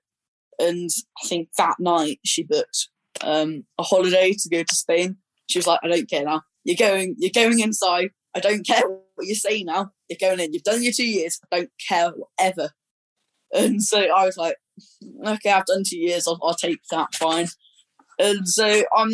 And 0.59 0.89
I 1.21 1.27
think 1.27 1.49
that 1.57 1.79
night 1.79 2.19
she 2.23 2.43
booked 2.43 2.89
um, 3.21 3.65
a 3.77 3.83
holiday 3.83 4.33
to 4.33 4.49
go 4.49 4.63
to 4.63 4.75
Spain. 4.75 5.17
She 5.47 5.59
was 5.59 5.67
like, 5.67 5.79
I 5.83 5.87
don't 5.87 6.09
care 6.09 6.23
now. 6.23 6.41
You're 6.63 6.75
going, 6.75 7.15
you're 7.17 7.31
going 7.33 7.59
inside. 7.59 8.09
I 8.35 8.39
don't 8.39 8.65
care 8.65 8.81
what 8.87 9.27
you 9.27 9.35
say 9.35 9.63
now. 9.63 9.91
You're 10.09 10.17
going 10.19 10.39
in. 10.39 10.53
You've 10.53 10.63
done 10.63 10.83
your 10.83 10.93
two 10.93 11.07
years. 11.07 11.39
I 11.51 11.57
don't 11.57 11.71
care 11.87 12.11
whatever. 12.11 12.71
And 13.53 13.81
so 13.81 13.99
I 13.99 14.25
was 14.25 14.37
like, 14.37 14.57
okay, 15.25 15.51
I've 15.51 15.65
done 15.65 15.83
two 15.87 15.99
years. 15.99 16.27
I'll, 16.27 16.39
I'll 16.43 16.55
take 16.55 16.79
that. 16.91 17.15
Fine. 17.15 17.47
And 18.19 18.47
so 18.47 18.83
I'm, 18.95 19.11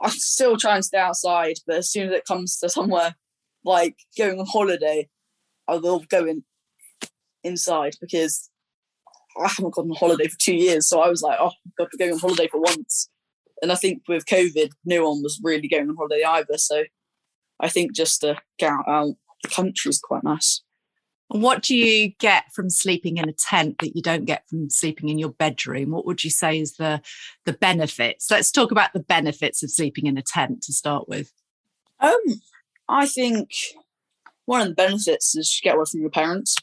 I'm 0.00 0.10
still 0.10 0.56
trying 0.56 0.80
to 0.80 0.86
stay 0.86 0.98
outside, 0.98 1.56
but 1.66 1.76
as 1.76 1.90
soon 1.90 2.08
as 2.08 2.14
it 2.14 2.24
comes 2.24 2.58
to 2.58 2.68
somewhere 2.68 3.14
like 3.64 3.96
going 4.16 4.40
on 4.40 4.46
holiday, 4.46 5.08
I 5.68 5.76
will 5.76 6.00
go 6.08 6.24
in 6.24 6.44
inside 7.44 7.94
because 8.00 8.50
I 9.38 9.48
haven't 9.48 9.74
gone 9.74 9.90
on 9.90 9.96
holiday 9.96 10.26
for 10.26 10.38
two 10.38 10.54
years. 10.54 10.88
So 10.88 11.00
I 11.00 11.08
was 11.08 11.22
like, 11.22 11.38
oh, 11.40 11.52
God, 11.78 11.88
we're 11.92 12.04
going 12.04 12.14
on 12.14 12.18
holiday 12.18 12.48
for 12.48 12.60
once. 12.60 13.08
And 13.62 13.70
I 13.70 13.74
think 13.74 14.02
with 14.08 14.26
COVID, 14.26 14.70
no 14.84 15.08
one 15.08 15.22
was 15.22 15.40
really 15.42 15.68
going 15.68 15.88
on 15.88 15.96
holiday 15.96 16.22
either. 16.24 16.56
So 16.56 16.84
I 17.60 17.68
think 17.68 17.94
just 17.94 18.20
to 18.22 18.38
get 18.58 18.72
out, 18.86 19.14
the 19.42 19.48
country 19.48 19.90
is 19.90 20.00
quite 20.00 20.24
nice. 20.24 20.62
What 21.28 21.62
do 21.62 21.76
you 21.76 22.08
get 22.18 22.52
from 22.52 22.70
sleeping 22.70 23.16
in 23.16 23.28
a 23.28 23.32
tent 23.32 23.76
that 23.78 23.94
you 23.94 24.02
don't 24.02 24.24
get 24.24 24.48
from 24.48 24.68
sleeping 24.68 25.08
in 25.08 25.18
your 25.18 25.28
bedroom? 25.30 25.92
What 25.92 26.04
would 26.04 26.24
you 26.24 26.30
say 26.30 26.58
is 26.58 26.74
the 26.74 27.00
the 27.44 27.52
benefits? 27.52 28.28
Let's 28.30 28.50
talk 28.50 28.72
about 28.72 28.92
the 28.92 29.00
benefits 29.00 29.62
of 29.62 29.70
sleeping 29.70 30.06
in 30.06 30.18
a 30.18 30.22
tent 30.22 30.62
to 30.62 30.72
start 30.72 31.08
with. 31.08 31.32
Um, 32.00 32.18
I 32.88 33.06
think 33.06 33.50
one 34.46 34.62
of 34.62 34.68
the 34.68 34.74
benefits 34.74 35.36
is 35.36 35.60
you 35.62 35.70
get 35.70 35.76
away 35.76 35.84
from 35.88 36.00
your 36.00 36.10
parents 36.10 36.56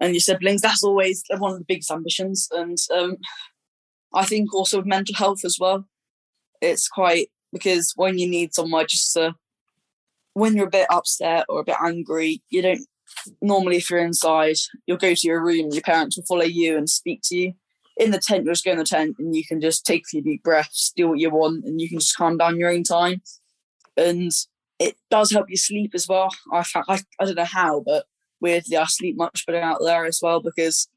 and 0.00 0.14
your 0.14 0.20
siblings. 0.20 0.62
That's 0.62 0.82
always 0.82 1.22
one 1.36 1.52
of 1.52 1.58
the 1.58 1.64
biggest 1.66 1.90
ambitions. 1.90 2.48
And 2.52 2.78
um, 2.94 3.18
I 4.14 4.24
think 4.24 4.54
also 4.54 4.78
with 4.78 4.86
mental 4.86 5.14
health 5.14 5.44
as 5.44 5.58
well, 5.60 5.86
it's 6.60 6.88
quite 6.88 7.28
because 7.52 7.92
when 7.96 8.18
you 8.18 8.28
need 8.28 8.54
somewhere 8.54 8.84
just 8.84 9.12
to, 9.14 9.34
when 10.34 10.56
you're 10.56 10.66
a 10.66 10.70
bit 10.70 10.86
upset 10.90 11.46
or 11.48 11.60
a 11.60 11.64
bit 11.64 11.76
angry, 11.82 12.42
you 12.50 12.62
don't 12.62 12.86
normally, 13.40 13.76
if 13.76 13.90
you're 13.90 14.00
inside, 14.00 14.56
you'll 14.86 14.96
go 14.96 15.14
to 15.14 15.26
your 15.26 15.42
room, 15.42 15.70
your 15.70 15.82
parents 15.82 16.16
will 16.16 16.24
follow 16.24 16.44
you 16.44 16.76
and 16.76 16.88
speak 16.88 17.20
to 17.24 17.36
you. 17.36 17.52
In 17.96 18.10
the 18.10 18.18
tent, 18.18 18.44
you'll 18.44 18.52
just 18.52 18.64
go 18.64 18.72
in 18.72 18.78
the 18.78 18.84
tent 18.84 19.16
and 19.18 19.34
you 19.34 19.44
can 19.44 19.60
just 19.60 19.86
take 19.86 20.02
a 20.02 20.08
few 20.08 20.22
deep 20.22 20.42
breaths, 20.42 20.92
do 20.94 21.08
what 21.08 21.18
you 21.18 21.30
want, 21.30 21.64
and 21.64 21.80
you 21.80 21.88
can 21.88 21.98
just 21.98 22.16
calm 22.16 22.36
down 22.36 22.58
your 22.58 22.70
own 22.70 22.82
time. 22.82 23.22
And 23.96 24.30
it 24.78 24.96
does 25.10 25.30
help 25.30 25.48
you 25.48 25.56
sleep 25.56 25.92
as 25.94 26.06
well. 26.06 26.28
I, 26.52 26.64
I, 26.88 26.98
I 27.18 27.24
don't 27.24 27.36
know 27.36 27.44
how, 27.44 27.80
but 27.80 28.04
weirdly, 28.40 28.76
I 28.76 28.84
sleep 28.84 29.16
much 29.16 29.46
better 29.46 29.60
out 29.60 29.80
there 29.82 30.04
as 30.04 30.20
well 30.22 30.40
because 30.40 30.88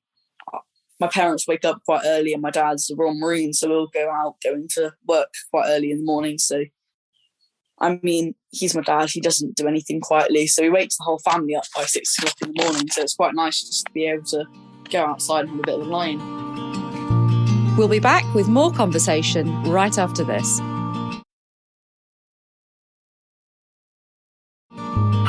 my 0.99 1.07
parents 1.07 1.47
wake 1.47 1.65
up 1.65 1.81
quite 1.85 2.01
early 2.05 2.33
and 2.33 2.41
my 2.41 2.51
dad's 2.51 2.89
a 2.89 2.95
Royal 2.95 3.13
Marine, 3.13 3.53
so 3.53 3.69
we'll 3.69 3.87
go 3.87 4.09
out 4.11 4.35
going 4.43 4.67
to 4.71 4.93
work 5.07 5.33
quite 5.51 5.69
early 5.69 5.91
in 5.91 5.99
the 5.99 6.05
morning. 6.05 6.37
So, 6.37 6.65
I 7.79 7.99
mean, 8.03 8.35
he's 8.51 8.75
my 8.75 8.81
dad, 8.81 9.09
he 9.09 9.21
doesn't 9.21 9.55
do 9.55 9.67
anything 9.67 10.01
quietly, 10.01 10.47
so 10.47 10.61
he 10.61 10.69
wakes 10.69 10.97
the 10.97 11.03
whole 11.03 11.19
family 11.19 11.55
up 11.55 11.63
by 11.75 11.83
six 11.83 12.17
o'clock 12.17 12.35
in 12.41 12.51
the 12.53 12.63
morning. 12.63 12.87
So, 12.89 13.01
it's 13.01 13.15
quite 13.15 13.33
nice 13.33 13.61
just 13.63 13.85
to 13.85 13.91
be 13.93 14.07
able 14.07 14.25
to 14.25 14.45
go 14.89 15.05
outside 15.05 15.45
and 15.45 15.49
have 15.51 15.59
a 15.59 15.63
bit 15.63 15.79
of 15.79 15.87
a 15.87 15.89
line. 15.89 17.75
We'll 17.77 17.87
be 17.87 17.99
back 17.99 18.25
with 18.33 18.49
more 18.49 18.73
conversation 18.73 19.63
right 19.63 19.97
after 19.97 20.25
this. 20.25 20.59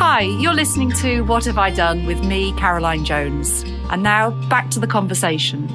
Hi, 0.03 0.23
you're 0.23 0.55
listening 0.55 0.91
to 0.93 1.21
What 1.23 1.45
Have 1.45 1.59
I 1.59 1.71
Done 1.71 2.07
with 2.07 2.25
me, 2.25 2.53
Caroline 2.55 3.05
Jones. 3.05 3.70
And 3.91 4.03
now 4.03 4.31
back 4.49 4.71
to 4.71 4.81
the 4.81 4.87
conversation. 4.87 5.69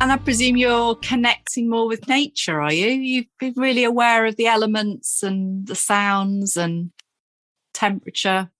And 0.00 0.10
I 0.10 0.16
presume 0.16 0.56
you're 0.56 0.94
connecting 0.96 1.68
more 1.68 1.86
with 1.86 2.08
nature, 2.08 2.60
are 2.60 2.72
you? 2.72 2.86
You've 2.86 3.26
been 3.38 3.54
really 3.56 3.84
aware 3.84 4.24
of 4.24 4.36
the 4.36 4.46
elements 4.46 5.22
and 5.22 5.66
the 5.66 5.74
sounds 5.74 6.56
and 6.56 6.90
temperature. 7.74 8.50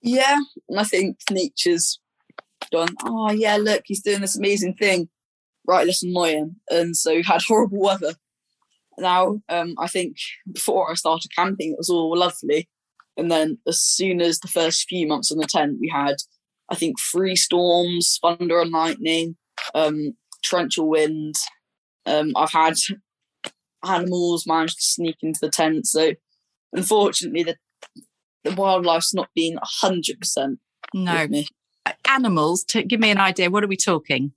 Yeah, 0.00 0.38
I 0.74 0.84
think 0.84 1.18
nature's 1.30 2.00
done, 2.70 2.94
oh, 3.04 3.32
yeah, 3.32 3.56
look, 3.56 3.82
he's 3.84 4.02
doing 4.02 4.22
this 4.22 4.38
amazing 4.38 4.74
thing. 4.74 5.08
Right, 5.66 5.86
let's 5.86 6.02
annoy 6.02 6.30
him. 6.30 6.56
And 6.70 6.96
so 6.96 7.14
we've 7.14 7.26
had 7.26 7.42
horrible 7.46 7.80
weather. 7.80 8.14
Now, 8.96 9.40
um, 9.48 9.74
I 9.78 9.88
think 9.88 10.16
before 10.50 10.90
I 10.90 10.94
started 10.94 11.34
camping, 11.36 11.72
it 11.72 11.78
was 11.78 11.90
all 11.90 12.16
lovely 12.16 12.68
and 13.20 13.30
then 13.30 13.58
as 13.66 13.82
soon 13.82 14.22
as 14.22 14.38
the 14.38 14.48
first 14.48 14.88
few 14.88 15.06
months 15.06 15.30
in 15.30 15.38
the 15.38 15.46
tent, 15.46 15.78
we 15.78 15.90
had, 15.92 16.16
I 16.70 16.76
think, 16.76 16.96
three 17.00 17.36
storms, 17.36 18.18
thunder 18.22 18.60
and 18.60 18.70
lightning, 18.70 19.36
um, 19.74 20.14
torrential 20.44 20.88
wind. 20.88 21.34
Um, 22.06 22.32
I've 22.36 22.52
had 22.52 22.74
animals 23.84 24.46
manage 24.46 24.76
to 24.76 24.82
sneak 24.82 25.16
into 25.22 25.40
the 25.42 25.50
tent. 25.50 25.86
So 25.86 26.12
unfortunately, 26.72 27.42
the 27.42 27.56
the 28.44 28.52
wildlife's 28.52 29.12
not 29.12 29.28
been 29.34 29.58
hundred 29.62 30.18
percent. 30.18 30.60
No 30.94 31.26
animals. 32.06 32.64
To 32.64 32.82
give 32.82 33.00
me 33.00 33.10
an 33.10 33.18
idea, 33.18 33.50
what 33.50 33.64
are 33.64 33.68
we 33.68 33.76
talking? 33.76 34.32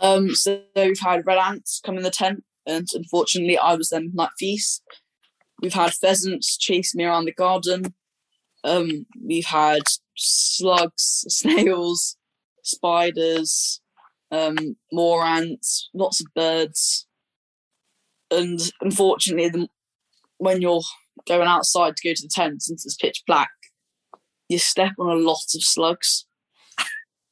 Um, 0.00 0.34
so 0.34 0.62
we've 0.76 1.00
had 1.00 1.26
red 1.26 1.38
ants 1.38 1.80
come 1.84 1.96
in 1.96 2.02
the 2.02 2.10
tent, 2.10 2.44
and 2.66 2.86
unfortunately, 2.94 3.58
I 3.58 3.74
was 3.74 3.90
then 3.90 4.12
night 4.14 4.30
feast. 4.38 4.82
We've 5.60 5.74
had 5.74 5.92
pheasants 5.92 6.56
chase 6.56 6.94
me 6.94 7.04
around 7.04 7.24
the 7.24 7.32
garden. 7.32 7.94
Um, 8.64 9.06
we've 9.24 9.46
had 9.46 9.82
slugs, 10.16 11.24
snails, 11.28 12.16
spiders, 12.62 13.80
um, 14.30 14.76
more 14.92 15.24
ants, 15.24 15.88
lots 15.94 16.20
of 16.20 16.26
birds. 16.34 17.06
And 18.30 18.60
unfortunately, 18.80 19.48
the, 19.48 19.68
when 20.38 20.60
you're 20.60 20.82
going 21.26 21.48
outside 21.48 21.96
to 21.96 22.08
go 22.08 22.14
to 22.14 22.22
the 22.22 22.30
tent 22.30 22.62
since 22.62 22.84
it's 22.84 22.96
pitch 22.96 23.22
black, 23.26 23.50
you 24.48 24.58
step 24.58 24.92
on 24.98 25.08
a 25.08 25.20
lot 25.20 25.54
of 25.54 25.62
slugs. 25.62 26.26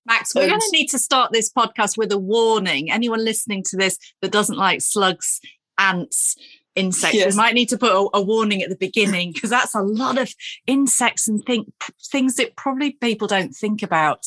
Max, 0.07 0.35
we're 0.35 0.47
going 0.47 0.61
to 0.61 0.71
need 0.73 0.87
to 0.89 1.01
start 1.01 1.33
this 1.33 1.51
podcast 1.53 1.99
with 1.99 2.13
a 2.13 2.19
warning. 2.19 2.93
Anyone 2.93 3.25
listening 3.25 3.65
to 3.71 3.77
this 3.77 3.99
that 4.23 4.31
doesn't 4.31 4.57
like 4.57 4.81
slugs, 4.81 5.41
ants, 5.79 6.37
insects. 6.77 7.17
Yes. 7.17 7.33
We 7.35 7.39
might 7.39 7.55
need 7.55 7.69
to 7.71 7.79
put 7.79 7.91
a, 7.91 8.09
a 8.19 8.23
warning 8.23 8.63
at 8.63 8.69
the 8.69 8.77
beginning 8.77 9.33
because 9.33 9.51
that's 9.51 9.75
a 9.75 9.81
lot 9.83 10.19
of 10.19 10.33
insects 10.67 11.27
and 11.27 11.43
think, 11.45 11.73
things 12.13 12.37
that 12.37 12.55
probably 12.57 12.93
people 12.93 13.27
don't 13.27 13.53
think 13.53 13.83
about 13.83 14.27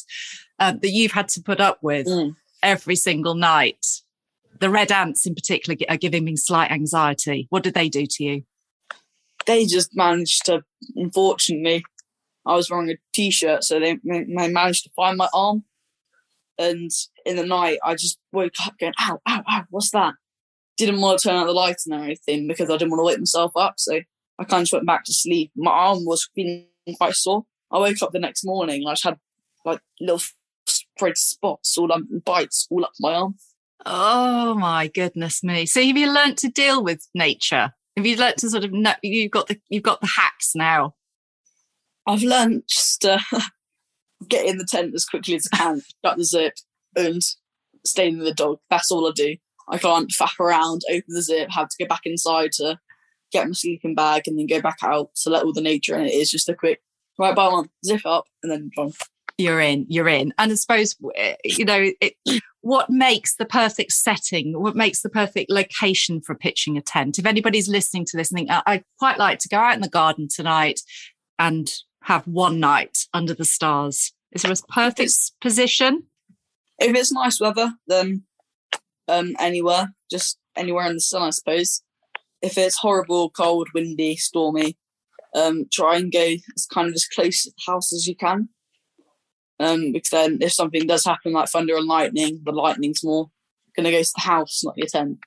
um, 0.60 0.80
that 0.80 0.90
you've 0.90 1.14
had 1.14 1.30
to 1.30 1.42
put 1.42 1.62
up 1.62 1.78
with 1.82 2.08
Mm. 2.08 2.36
every 2.62 2.96
single 2.96 3.36
night. 3.36 3.86
The 4.60 4.70
red 4.70 4.92
ants, 4.92 5.26
in 5.26 5.36
particular, 5.36 5.78
are 5.88 5.96
giving 5.96 6.26
me 6.26 6.36
slight 6.36 6.72
anxiety. 6.72 7.48
What 7.50 7.64
did 7.64 7.76
they 7.76 7.88
do 7.88 8.06
to 8.06 8.24
you? 8.24 8.44
They 9.46 9.66
just 9.66 9.96
managed 9.96 10.46
to, 10.48 10.64
unfortunately, 10.96 11.84
I 12.46 12.56
was 12.56 12.70
wearing 12.70 12.90
a 12.90 12.96
t-shirt, 13.14 13.64
so 13.64 13.80
they, 13.80 14.00
they 14.04 14.48
managed 14.50 14.84
to 14.84 14.90
find 14.96 15.18
my 15.18 15.30
arm. 15.34 15.64
And 16.58 16.92
in 17.26 17.38
the 17.38 17.46
night, 17.46 17.80
I 17.84 17.96
just 17.96 18.20
woke 18.34 18.52
up 18.66 18.78
going, 18.78 18.94
"Ow, 19.00 19.22
ow, 19.26 19.44
ow! 19.50 19.64
What's 19.70 19.92
that?" 19.92 20.16
Didn't 20.80 21.02
want 21.02 21.20
to 21.20 21.28
turn 21.28 21.38
out 21.38 21.46
the 21.46 21.52
lights 21.52 21.86
and 21.86 21.94
everything 21.94 22.48
because 22.48 22.70
I 22.70 22.78
didn't 22.78 22.92
want 22.92 23.02
to 23.02 23.06
wake 23.06 23.20
myself 23.20 23.52
up. 23.56 23.76
So 23.78 24.00
I 24.40 24.44
kind 24.46 24.62
of 24.62 24.66
just 24.66 24.74
went 24.74 24.88
back 24.88 25.04
to 25.04 25.14
sleep. 25.14 25.52
My 25.56 25.72
arm 25.72 26.06
was 26.06 26.30
feeling 26.34 26.68
quite 26.98 27.16
sore. 27.16 27.46
I 27.70 27.80
woke 27.80 28.02
up 28.02 28.14
the 28.14 28.20
next 28.20 28.46
morning 28.46 28.82
and 28.82 28.90
I 28.90 28.94
just 28.94 29.04
had 29.04 29.20
like 29.66 29.82
little 30.00 30.22
spread 30.66 31.18
spots 31.18 31.78
all 31.78 31.92
up 31.92 32.02
bites 32.24 32.68
all 32.70 32.86
up 32.86 32.92
my 33.00 33.14
arm. 33.14 33.36
Oh 33.86 34.56
my 34.56 34.88
goodness 34.88 35.44
me! 35.44 35.66
So 35.66 35.82
have 35.82 35.98
you 35.98 36.12
learnt 36.12 36.38
to 36.40 36.50
deal 36.50 36.84
with 36.84 37.08
nature? 37.14 37.74
Have 37.96 38.06
you 38.06 38.18
learnt 38.18 38.38
to 38.38 38.50
sort 38.50 38.64
of 38.64 38.72
know 38.72 38.94
you've 39.04 39.32
got 39.32 39.48
the 39.48 39.60
you've 39.70 39.84
got 39.84 40.02
the 40.02 40.08
hacks 40.08 40.54
now? 40.56 40.96
I've 42.08 42.24
learned 42.24 42.64
just 42.68 43.02
to 43.02 43.20
get 44.28 44.46
in 44.46 44.58
the 44.58 44.66
tent 44.66 44.94
as 44.96 45.06
quickly 45.06 45.36
as 45.36 45.48
I 45.54 45.58
can, 45.58 45.82
shut 46.04 46.18
the 46.18 46.24
zip, 46.24 46.54
and 46.96 47.22
stay 47.86 48.08
in 48.08 48.20
the 48.20 48.34
dog. 48.34 48.60
That's 48.70 48.92
all 48.92 49.08
I 49.08 49.12
do. 49.14 49.36
I 49.70 49.78
can't 49.78 50.10
faff 50.12 50.40
around, 50.40 50.82
open 50.90 51.04
the 51.14 51.22
zip, 51.22 51.50
have 51.52 51.70
to 51.70 51.76
go 51.84 51.88
back 51.88 52.02
inside 52.06 52.52
to 52.54 52.80
get 53.32 53.48
my 53.48 53.54
sleeping 53.54 53.96
bag, 53.96 54.24
and 54.28 54.38
then 54.38 54.48
go 54.48 54.62
back 54.62 54.78
out 54.82 55.10
to 55.24 55.30
let 55.30 55.44
all 55.44 55.54
the 55.54 55.62
nature 55.62 55.96
in. 55.96 56.06
It 56.06 56.14
is 56.14 56.32
just 56.32 56.50
a 56.50 56.56
quick 56.56 56.82
right, 57.18 57.36
bye, 57.36 57.46
on, 57.46 57.70
zip 57.86 58.02
up, 58.06 58.26
and 58.44 58.52
then 58.52 58.72
gone. 58.76 58.94
You're 59.38 59.62
in. 59.62 59.86
You're 59.88 60.10
in. 60.10 60.34
And 60.38 60.52
I 60.52 60.56
suppose 60.56 60.96
eh, 61.16 61.36
you 61.46 61.64
know 61.66 61.92
it, 62.02 62.14
what 62.62 62.90
makes 62.90 63.36
the 63.36 63.46
perfect 63.46 63.94
setting. 63.94 64.60
What 64.62 64.76
makes 64.76 65.02
the 65.02 65.10
perfect 65.10 65.50
location 65.50 66.20
for 66.22 66.36
pitching 66.36 66.78
a 66.78 66.82
tent. 66.82 67.18
If 67.20 67.26
anybody's 67.26 67.70
listening 67.70 68.06
to 68.06 68.18
this 68.18 68.32
and 68.32 68.38
think, 68.38 68.52
"I- 68.52 68.64
I'd 68.66 68.84
quite 68.98 69.18
like 69.18 69.40
to 69.40 69.48
go 69.50 69.58
out 69.58 69.76
in 69.76 69.82
the 69.82 69.88
garden 69.90 70.28
tonight 70.34 70.82
and 71.38 71.72
have 72.04 72.26
one 72.28 72.60
night 72.60 72.98
under 73.14 73.34
the 73.34 73.46
stars. 73.46 74.12
Is 74.34 74.42
there 74.42 74.52
a 74.52 74.56
perfect 74.74 75.00
It's- 75.00 75.32
position? 75.40 76.04
If 76.80 76.96
it's 76.96 77.12
nice 77.12 77.40
weather, 77.40 77.74
then 77.88 78.24
um, 79.10 79.36
anywhere, 79.40 79.94
just 80.10 80.38
anywhere 80.56 80.88
in 80.88 80.96
the 80.96 81.02
sun, 81.02 81.24
I 81.24 81.30
suppose. 81.32 81.82
If 82.42 82.58
it's 82.58 82.78
horrible, 82.78 83.30
cold, 83.32 83.68
windy, 83.74 84.16
stormy, 84.16 84.78
um, 85.36 85.66
try 85.72 85.98
and 85.98 86.12
go 86.12 86.36
as 86.56 86.66
kind 86.66 86.88
of 86.88 86.94
as 86.94 87.06
close 87.06 87.44
to 87.44 87.50
the 87.52 87.72
house 87.72 87.94
as 87.94 88.08
you 88.08 88.16
can. 88.16 88.50
Um, 89.60 89.92
because 89.92 90.10
then 90.10 90.38
if 90.42 90.54
something 90.54 90.88
does 90.88 91.04
happen 91.04 91.34
like 91.34 91.50
thunder 91.50 91.76
and 91.76 91.86
lightning, 91.86 92.42
the 92.46 92.54
lightning's 92.54 93.04
more 93.04 93.30
going 93.76 93.86
to 93.86 93.92
go 93.92 94.02
to 94.02 94.12
the 94.16 94.22
house, 94.22 94.64
not 94.64 94.78
your 94.78 94.88
tent. 94.88 95.20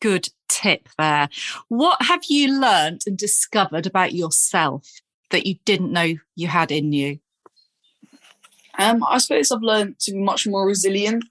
Good 0.00 0.28
tip 0.48 0.88
there. 0.98 1.28
What 1.68 2.02
have 2.02 2.22
you 2.28 2.60
learnt 2.60 3.04
and 3.06 3.16
discovered 3.16 3.86
about 3.86 4.14
yourself 4.14 4.88
that 5.30 5.46
you 5.46 5.56
didn't 5.64 5.92
know 5.92 6.14
you 6.34 6.48
had 6.48 6.72
in 6.72 6.92
you? 6.92 7.20
Um, 8.78 9.04
I 9.08 9.18
suppose 9.18 9.50
I've 9.50 9.62
learned 9.62 9.98
to 10.00 10.12
be 10.12 10.18
much 10.18 10.46
more 10.46 10.66
resilient, 10.66 11.24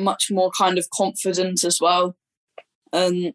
much 0.00 0.30
more 0.30 0.50
kind 0.50 0.78
of 0.78 0.88
confident 0.90 1.64
as 1.64 1.78
well. 1.80 2.16
Um, 2.92 3.32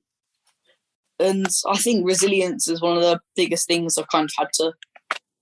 and 1.20 1.48
I 1.68 1.78
think 1.78 2.06
resilience 2.06 2.68
is 2.68 2.82
one 2.82 2.98
of 2.98 3.04
the 3.04 3.22
biggest 3.36 3.68
things 3.68 3.98
I've 3.98 4.10
kind 4.10 4.26
of 4.26 4.34
had 4.38 4.50
to 4.56 4.74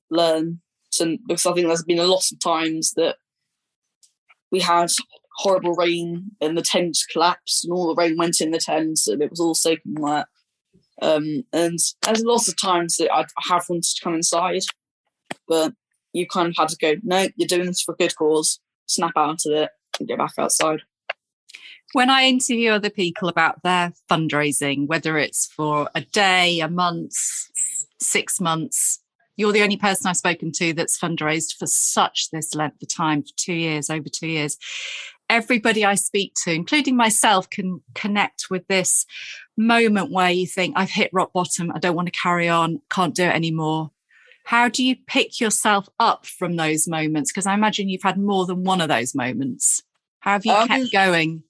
learn. 0.09 0.61
Because 0.91 1.45
I 1.45 1.53
think 1.53 1.67
there's 1.67 1.83
been 1.83 1.99
a 1.99 2.05
lot 2.05 2.31
of 2.31 2.39
times 2.39 2.93
that 2.95 3.15
we 4.51 4.59
had 4.59 4.91
horrible 5.37 5.73
rain 5.73 6.31
and 6.39 6.55
the 6.55 6.61
tent 6.61 6.95
collapsed 7.11 7.65
and 7.65 7.73
all 7.73 7.87
the 7.87 7.99
rain 7.99 8.15
went 8.17 8.39
in 8.39 8.51
the 8.51 8.59
tent 8.59 8.99
and 9.07 9.23
it 9.23 9.31
was 9.31 9.39
all 9.39 9.55
soaking 9.55 9.95
wet. 9.95 10.27
Um, 11.01 11.43
and 11.51 11.79
there's 12.03 12.23
lots 12.23 12.47
of 12.47 12.61
times 12.61 12.97
that 12.97 13.11
I 13.11 13.25
have 13.49 13.65
wanted 13.67 13.83
to 13.83 14.03
come 14.03 14.13
inside, 14.13 14.61
but 15.47 15.73
you 16.13 16.27
kind 16.27 16.49
of 16.49 16.55
had 16.55 16.69
to 16.69 16.77
go, 16.77 16.93
no, 17.01 17.27
you're 17.35 17.47
doing 17.47 17.65
this 17.65 17.81
for 17.81 17.93
a 17.93 17.97
good 17.97 18.15
cause, 18.15 18.59
snap 18.85 19.13
out 19.17 19.39
of 19.47 19.53
it 19.53 19.71
and 19.99 20.07
go 20.07 20.15
back 20.17 20.33
outside. 20.37 20.81
When 21.93 22.09
I 22.09 22.23
interview 22.23 22.71
other 22.71 22.89
people 22.89 23.29
about 23.29 23.61
their 23.61 23.93
fundraising, 24.09 24.87
whether 24.87 25.19
it's 25.19 25.45
for 25.45 25.89
a 25.93 26.01
day, 26.01 26.59
a 26.59 26.67
month, 26.67 27.13
six 28.01 28.41
months, 28.41 28.99
you're 29.37 29.51
the 29.51 29.61
only 29.61 29.77
person 29.77 30.07
I've 30.07 30.17
spoken 30.17 30.51
to 30.53 30.73
that's 30.73 30.99
fundraised 30.99 31.55
for 31.55 31.67
such 31.67 32.31
this 32.31 32.55
length 32.55 32.81
of 32.81 32.93
time, 32.93 33.21
for 33.21 33.29
two 33.37 33.53
years, 33.53 33.91
over 33.91 34.09
two 34.09 34.27
years. 34.27 34.57
Everybody 35.29 35.85
I 35.85 35.93
speak 35.93 36.33
to, 36.43 36.51
including 36.51 36.95
myself, 36.95 37.47
can 37.47 37.81
connect 37.93 38.47
with 38.49 38.67
this 38.67 39.05
moment 39.55 40.11
where 40.11 40.31
you 40.31 40.47
think, 40.47 40.73
I've 40.75 40.89
hit 40.89 41.11
rock 41.13 41.31
bottom, 41.31 41.71
I 41.75 41.79
don't 41.79 41.95
want 41.95 42.07
to 42.11 42.19
carry 42.19 42.49
on, 42.49 42.81
can't 42.89 43.15
do 43.15 43.23
it 43.23 43.35
anymore. 43.35 43.91
How 44.45 44.67
do 44.67 44.83
you 44.83 44.95
pick 45.05 45.39
yourself 45.39 45.87
up 45.99 46.25
from 46.25 46.55
those 46.55 46.87
moments? 46.87 47.31
Because 47.31 47.45
I 47.45 47.53
imagine 47.53 47.87
you've 47.87 48.01
had 48.01 48.17
more 48.17 48.47
than 48.47 48.63
one 48.63 48.81
of 48.81 48.89
those 48.89 49.13
moments. 49.13 49.83
How 50.21 50.31
have 50.31 50.45
you 50.45 50.53
Um, 50.53 50.67
kept 50.67 50.91
going? 50.91 51.43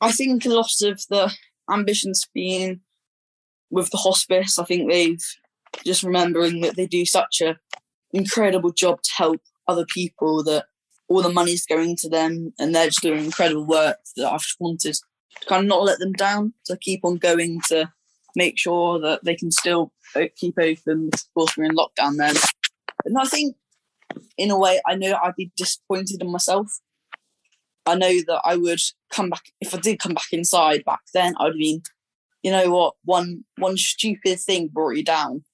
I 0.00 0.12
think 0.12 0.44
a 0.44 0.50
lot 0.50 0.70
of 0.82 1.02
the 1.08 1.32
ambitions 1.70 2.26
being 2.34 2.80
with 3.70 3.90
the 3.90 3.98
hospice, 3.98 4.58
I 4.58 4.64
think 4.64 4.90
they've 4.90 5.22
just 5.84 6.02
remembering 6.02 6.60
that 6.62 6.76
they 6.76 6.86
do 6.86 7.04
such 7.04 7.40
a 7.40 7.58
incredible 8.12 8.72
job 8.72 9.02
to 9.02 9.10
help 9.16 9.40
other 9.68 9.86
people 9.86 10.42
that 10.44 10.66
all 11.08 11.22
the 11.22 11.32
money's 11.32 11.66
going 11.66 11.96
to 11.96 12.08
them 12.08 12.52
and 12.58 12.74
they're 12.74 12.86
just 12.86 13.02
doing 13.02 13.24
incredible 13.24 13.66
work 13.66 13.98
that 14.16 14.32
I've 14.32 14.40
just 14.40 14.60
wanted 14.60 14.94
to 14.94 15.46
kind 15.46 15.64
of 15.64 15.68
not 15.68 15.84
let 15.84 15.98
them 15.98 16.12
down, 16.12 16.54
to 16.66 16.76
keep 16.76 17.04
on 17.04 17.16
going 17.18 17.60
to 17.68 17.92
make 18.36 18.58
sure 18.58 18.98
that 19.00 19.24
they 19.24 19.34
can 19.34 19.50
still 19.50 19.92
keep 20.36 20.58
open. 20.58 21.10
Course, 21.34 21.56
we're 21.56 21.64
in 21.64 21.76
lockdown 21.76 22.16
then. 22.16 22.34
And 23.04 23.16
I 23.18 23.24
think, 23.24 23.56
in 24.36 24.50
a 24.50 24.58
way, 24.58 24.80
I 24.86 24.96
know 24.96 25.18
I'd 25.22 25.36
be 25.36 25.52
disappointed 25.56 26.20
in 26.20 26.30
myself. 26.30 26.80
I 27.86 27.94
know 27.94 28.12
that 28.26 28.40
I 28.44 28.56
would 28.56 28.80
come 29.10 29.30
back 29.30 29.52
if 29.60 29.74
I 29.74 29.78
did 29.78 29.98
come 29.98 30.14
back 30.14 30.32
inside 30.32 30.84
back 30.84 31.00
then. 31.14 31.34
I'd 31.38 31.54
been, 31.54 31.82
you 32.42 32.50
know 32.50 32.70
what, 32.70 32.94
one 33.04 33.44
one 33.58 33.76
stupid 33.76 34.40
thing 34.40 34.68
brought 34.68 34.96
you 34.96 35.04
down. 35.04 35.44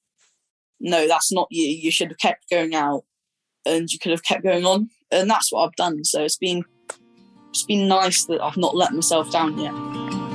No, 0.80 1.08
that's 1.08 1.32
not 1.32 1.48
you. 1.50 1.66
You 1.66 1.90
should 1.90 2.08
have 2.08 2.18
kept 2.18 2.50
going 2.50 2.74
out, 2.74 3.04
and 3.64 3.90
you 3.90 3.98
could 3.98 4.12
have 4.12 4.24
kept 4.24 4.42
going 4.44 4.66
on, 4.66 4.90
and 5.10 5.30
that's 5.30 5.52
what 5.52 5.64
I've 5.64 5.76
done. 5.76 6.04
So 6.04 6.22
it's 6.22 6.36
been 6.36 6.64
it's 7.50 7.64
been 7.64 7.88
nice 7.88 8.24
that 8.26 8.42
I've 8.42 8.56
not 8.56 8.76
let 8.76 8.92
myself 8.92 9.30
down 9.30 9.58
yet. 9.58 10.25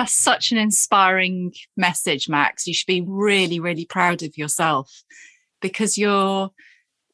That's 0.00 0.16
such 0.16 0.50
an 0.50 0.56
inspiring 0.56 1.52
message, 1.76 2.26
Max. 2.26 2.66
You 2.66 2.72
should 2.72 2.86
be 2.86 3.04
really, 3.06 3.60
really 3.60 3.84
proud 3.84 4.22
of 4.22 4.38
yourself 4.38 5.02
because 5.60 5.98
you're 5.98 6.52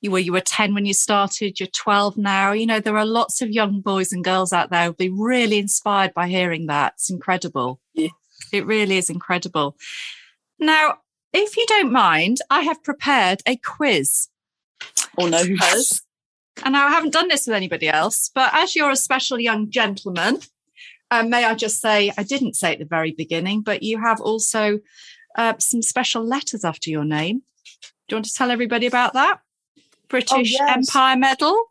you 0.00 0.12
were 0.12 0.20
you 0.20 0.32
were 0.32 0.40
10 0.40 0.72
when 0.72 0.86
you 0.86 0.94
started, 0.94 1.58
you're 1.58 1.66
12 1.66 2.16
now. 2.16 2.52
You 2.52 2.64
know, 2.64 2.78
there 2.78 2.96
are 2.96 3.04
lots 3.04 3.42
of 3.42 3.50
young 3.50 3.80
boys 3.80 4.12
and 4.12 4.22
girls 4.22 4.52
out 4.52 4.70
there 4.70 4.84
who'll 4.84 4.92
be 4.92 5.10
really 5.10 5.58
inspired 5.58 6.14
by 6.14 6.28
hearing 6.28 6.66
that. 6.66 6.92
It's 6.92 7.10
incredible. 7.10 7.80
Yeah. 7.92 8.10
It 8.52 8.64
really 8.66 8.98
is 8.98 9.10
incredible. 9.10 9.76
Now, 10.60 10.98
if 11.32 11.56
you 11.56 11.66
don't 11.66 11.90
mind, 11.90 12.36
I 12.50 12.60
have 12.60 12.84
prepared 12.84 13.40
a 13.48 13.56
quiz. 13.56 14.28
Or 15.18 15.28
no, 15.28 15.42
who 15.42 15.56
has? 15.56 16.02
And 16.64 16.74
I 16.74 16.88
haven't 16.88 17.12
done 17.12 17.28
this 17.28 17.46
with 17.46 17.54
anybody 17.54 17.86
else, 17.86 18.30
but 18.34 18.48
as 18.54 18.74
you're 18.74 18.90
a 18.90 18.96
special 18.96 19.38
young 19.38 19.68
gentleman, 19.70 20.38
um, 21.10 21.30
may 21.30 21.44
I 21.44 21.54
just 21.54 21.80
say, 21.80 22.12
I 22.16 22.22
didn't 22.22 22.54
say 22.54 22.72
at 22.72 22.78
the 22.78 22.84
very 22.84 23.12
beginning, 23.12 23.62
but 23.62 23.82
you 23.82 24.00
have 24.00 24.20
also 24.20 24.80
uh, 25.36 25.54
some 25.58 25.82
special 25.82 26.24
letters 26.24 26.64
after 26.64 26.90
your 26.90 27.04
name. 27.04 27.42
Do 28.08 28.14
you 28.14 28.16
want 28.16 28.26
to 28.26 28.34
tell 28.34 28.50
everybody 28.50 28.86
about 28.86 29.12
that? 29.14 29.40
British 30.08 30.52
yes. 30.52 30.76
Empire 30.76 31.16
Medal. 31.16 31.64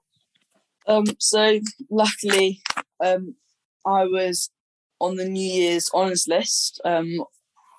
Um, 0.87 1.05
so 1.19 1.59
luckily, 1.89 2.61
um, 3.03 3.35
I 3.85 4.05
was 4.05 4.49
on 4.99 5.15
the 5.15 5.25
New 5.25 5.47
Year's 5.47 5.89
honours 5.93 6.27
list 6.27 6.79
um, 6.85 7.23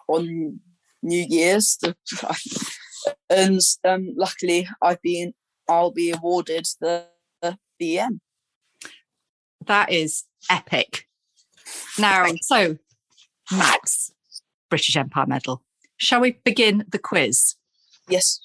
on 0.09 0.61
New 1.03 1.25
Year's, 1.29 1.79
and 3.31 3.61
um, 3.85 4.13
luckily 4.17 4.69
I've 4.83 5.03
been 5.03 5.35
I'll 5.69 5.91
be 5.91 6.11
awarded 6.11 6.67
the, 6.81 7.07
the 7.43 7.59
BEM. 7.79 8.21
That 9.67 9.91
is 9.91 10.25
epic. 10.51 11.06
Now, 11.99 12.27
so 12.43 12.79
Max, 13.53 14.13
British 14.69 14.97
Empire 14.97 15.27
Medal. 15.27 15.63
Shall 15.97 16.21
we 16.21 16.39
begin 16.45 16.85
the 16.89 16.99
quiz? 16.99 17.55
Yes. 18.09 18.41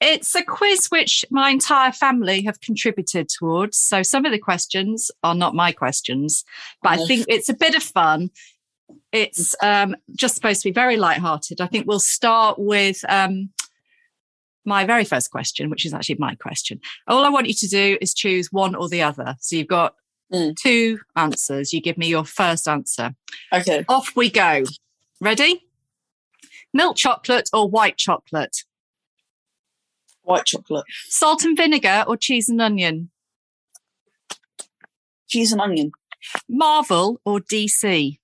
It's 0.00 0.34
a 0.34 0.42
quiz 0.42 0.88
which 0.88 1.24
my 1.30 1.50
entire 1.50 1.90
family 1.90 2.42
have 2.42 2.60
contributed 2.60 3.28
towards. 3.28 3.78
So 3.78 4.02
some 4.02 4.24
of 4.26 4.32
the 4.32 4.38
questions 4.38 5.10
are 5.22 5.34
not 5.34 5.54
my 5.54 5.72
questions, 5.72 6.44
but 6.82 7.00
I 7.00 7.06
think 7.06 7.26
it's 7.28 7.48
a 7.48 7.54
bit 7.54 7.74
of 7.74 7.82
fun. 7.82 8.30
It's 9.10 9.54
um, 9.62 9.96
just 10.14 10.34
supposed 10.34 10.60
to 10.62 10.68
be 10.68 10.72
very 10.72 10.96
light-hearted. 10.96 11.60
I 11.60 11.66
think 11.66 11.86
we'll 11.86 11.98
start 12.00 12.58
with 12.58 13.04
um, 13.08 13.50
my 14.64 14.84
very 14.84 15.04
first 15.04 15.30
question, 15.30 15.70
which 15.70 15.86
is 15.86 15.94
actually 15.94 16.16
my 16.18 16.34
question. 16.34 16.80
All 17.08 17.24
I 17.24 17.30
want 17.30 17.48
you 17.48 17.54
to 17.54 17.68
do 17.68 17.98
is 18.00 18.12
choose 18.12 18.52
one 18.52 18.74
or 18.74 18.88
the 18.88 19.02
other. 19.02 19.36
So 19.40 19.56
you've 19.56 19.68
got 19.68 19.94
Mm. 20.32 20.56
two 20.56 21.00
answers. 21.16 21.72
You 21.72 21.80
give 21.80 21.98
me 21.98 22.08
your 22.08 22.24
first 22.24 22.66
answer. 22.66 23.14
Okay. 23.52 23.84
Off 23.88 24.16
we 24.16 24.30
go. 24.30 24.64
Ready? 25.20 25.66
Milk 26.72 26.96
chocolate 26.96 27.48
or 27.52 27.68
white 27.68 27.96
chocolate? 27.96 28.64
White 30.22 30.46
chocolate. 30.46 30.86
Salt 31.08 31.44
and 31.44 31.56
vinegar 31.56 32.04
or 32.06 32.16
cheese 32.16 32.48
and 32.48 32.60
onion? 32.60 33.10
Cheese 35.28 35.52
and 35.52 35.60
onion. 35.60 35.92
Marvel 36.48 37.20
or 37.24 37.40
DC? 37.40 38.18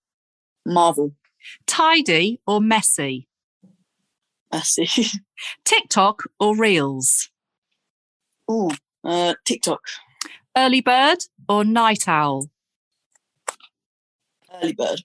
Marvel. 0.66 1.12
Tidy 1.66 2.40
or 2.46 2.60
messy? 2.60 3.28
Messy. 4.52 4.88
TikTok 5.64 6.24
or 6.38 6.56
Reels? 6.56 7.28
Ooh. 8.50 8.70
Uh, 9.04 9.34
TikTok. 9.44 9.80
Early 10.56 10.80
bird 10.80 11.18
or 11.50 11.64
night 11.64 12.06
owl? 12.06 12.48
Early 14.54 14.72
bird. 14.72 15.02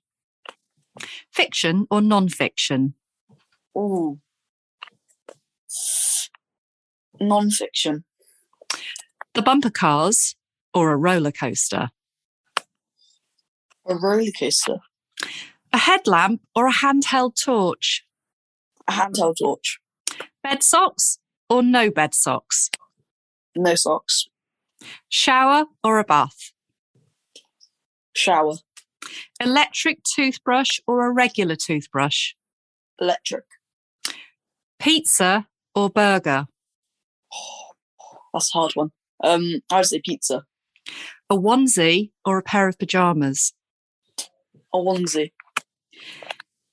Fiction 1.32 1.88
or 1.90 2.02
non-fiction? 2.02 2.94
Ooh. 3.76 4.20
Non-fiction. 7.20 8.04
The 9.34 9.42
bumper 9.42 9.72
cars 9.72 10.36
or 10.72 10.92
a 10.92 10.98
roller 10.98 11.32
coaster? 11.32 11.90
A 13.88 13.96
roller 13.96 14.32
coaster. 14.40 14.78
A 15.74 15.80
headlamp 15.80 16.42
or 16.56 16.68
a 16.68 16.74
handheld 16.74 17.44
torch? 17.44 18.06
A 18.88 18.92
handheld 18.92 19.38
torch. 19.40 19.80
Bed 20.44 20.62
socks 20.62 21.18
or 21.50 21.64
no 21.64 21.90
bed 21.90 22.14
socks? 22.14 22.70
No 23.56 23.74
socks. 23.74 24.28
Shower 25.10 25.66
or 25.84 26.00
a 26.00 26.04
bath? 26.04 26.52
Shower. 28.16 28.56
Electric 29.40 30.00
toothbrush 30.04 30.80
or 30.88 31.06
a 31.06 31.12
regular 31.12 31.56
toothbrush? 31.56 32.34
Electric. 33.00 33.46
Pizza 34.80 35.48
or 35.74 35.90
burger? 35.90 36.48
That's 38.34 38.54
a 38.54 38.58
hard 38.58 38.72
one. 38.74 38.92
Um, 39.24 39.62
I 39.72 39.78
would 39.78 39.86
say 39.86 40.02
pizza. 40.04 40.44
A 41.30 41.36
onesie 41.36 42.12
or 42.24 42.38
a 42.38 42.44
pair 42.44 42.68
of 42.68 42.78
pajamas? 42.78 43.54
A 44.74 44.78
onesie. 44.78 45.32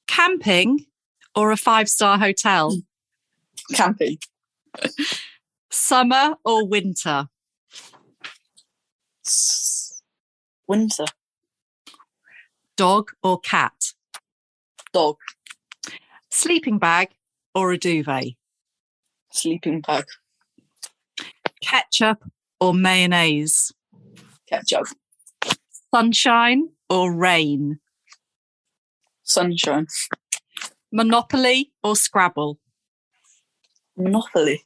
Camping 0.07 0.87
or 1.35 1.51
a 1.51 1.57
five 1.57 1.89
star 1.89 2.19
hotel? 2.19 2.77
Camping. 3.75 4.19
Summer 5.71 6.35
or 6.45 6.67
winter? 6.67 7.29
Winter. 10.67 11.05
Dog 12.77 13.11
or 13.23 13.39
cat? 13.41 13.93
Dog. 14.93 15.17
Sleeping 16.31 16.79
bag 16.79 17.11
or 17.55 17.73
a 17.73 17.79
duvet? 17.79 18.35
Sleeping 19.31 19.81
bag. 19.81 20.05
Ketchup 21.63 22.25
or 22.61 22.75
mayonnaise? 22.75 23.73
Ketchup. 24.49 24.87
Sunshine 25.95 26.71
or 26.89 27.13
rain? 27.13 27.79
Sunshine. 29.23 29.87
Monopoly 30.91 31.73
or 31.83 31.97
Scrabble? 31.97 32.59
Monopoly. 33.97 34.65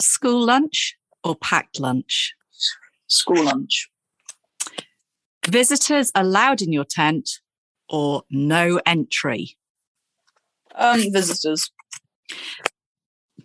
School 0.00 0.44
lunch 0.44 0.96
or 1.24 1.36
packed 1.36 1.80
lunch? 1.80 2.34
School 3.12 3.44
lunch. 3.44 3.88
Visitors 5.48 6.10
allowed 6.14 6.62
in 6.62 6.72
your 6.72 6.84
tent 6.84 7.40
or 7.88 8.22
no 8.30 8.80
entry? 8.86 9.56
Um, 10.74 11.12
visitors. 11.12 11.70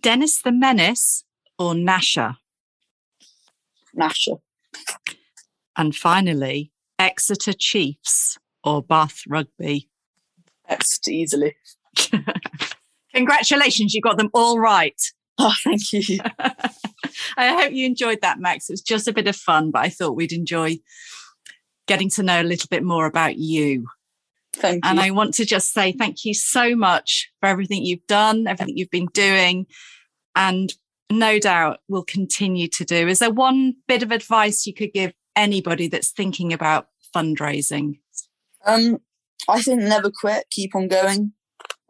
Dennis 0.02 0.42
the 0.42 0.52
Menace 0.52 1.24
or 1.60 1.74
Gnasher? 1.74 2.38
Gnasher. 3.98 4.40
And 5.76 5.96
finally, 5.96 6.72
Exeter 6.98 7.54
Chiefs 7.54 8.38
or 8.64 8.82
Bath 8.82 9.22
Rugby? 9.28 9.90
Exeter 10.68 11.12
easily. 11.12 11.56
Congratulations, 13.14 13.94
you 13.94 14.02
got 14.02 14.18
them 14.18 14.30
all 14.34 14.60
right. 14.60 15.02
Oh, 15.40 15.54
thank 15.64 15.94
you. 15.94 16.18
I 17.38 17.62
hope 17.62 17.72
you 17.72 17.86
enjoyed 17.86 18.22
that, 18.22 18.40
Max. 18.40 18.70
It 18.70 18.74
was 18.74 18.82
just 18.82 19.08
a 19.08 19.14
bit 19.14 19.28
of 19.28 19.36
fun, 19.36 19.70
but 19.70 19.84
I 19.84 19.90
thought 19.90 20.16
we'd 20.16 20.32
enjoy 20.32 20.80
getting 21.88 22.10
to 22.12 22.24
know 22.24 22.42
a 22.42 22.44
little 22.44 22.68
bit 22.72 22.84
more 22.84 23.06
about 23.06 23.38
you. 23.38 23.86
Thank 24.54 24.84
you. 24.84 24.90
And 24.90 25.00
I 25.00 25.12
want 25.12 25.36
to 25.36 25.46
just 25.46 25.74
say 25.74 25.92
thank 25.92 26.26
you 26.26 26.34
so 26.34 26.76
much 26.76 27.30
for 27.40 27.48
everything 27.48 27.86
you've 27.86 28.06
done, 28.08 28.48
everything 28.48 28.78
you've 28.78 28.90
been 28.90 29.10
doing, 29.14 29.68
and 30.36 30.74
no 31.12 31.38
doubt 31.38 31.82
will 31.88 32.04
continue 32.04 32.68
to 32.70 32.84
do. 32.84 33.08
Is 33.08 33.20
there 33.20 33.32
one 33.32 33.76
bit 33.88 34.02
of 34.02 34.12
advice 34.12 34.66
you 34.66 34.74
could 34.74 34.92
give 34.92 35.14
anybody 35.36 35.88
that's 35.88 36.12
thinking 36.12 36.52
about 36.52 36.88
fundraising? 37.16 38.00
Um, 38.66 39.00
I 39.48 39.62
think 39.62 39.82
never 39.82 40.10
quit, 40.10 40.46
keep 40.50 40.76
on 40.76 40.88
going. 40.88 41.34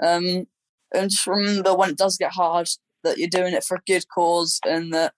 Um, 0.04 0.48
and 0.94 1.10
just 1.10 1.26
remember 1.26 1.74
when 1.74 1.92
it 1.92 1.98
does 1.98 2.18
get 2.18 2.32
hard 2.32 2.68
that 3.04 3.18
you're 3.18 3.30
doing 3.30 3.54
it 3.54 3.64
for 3.64 3.76
a 3.76 3.82
good 3.86 4.06
cause 4.14 4.60
and 4.66 4.94
that 4.94 5.14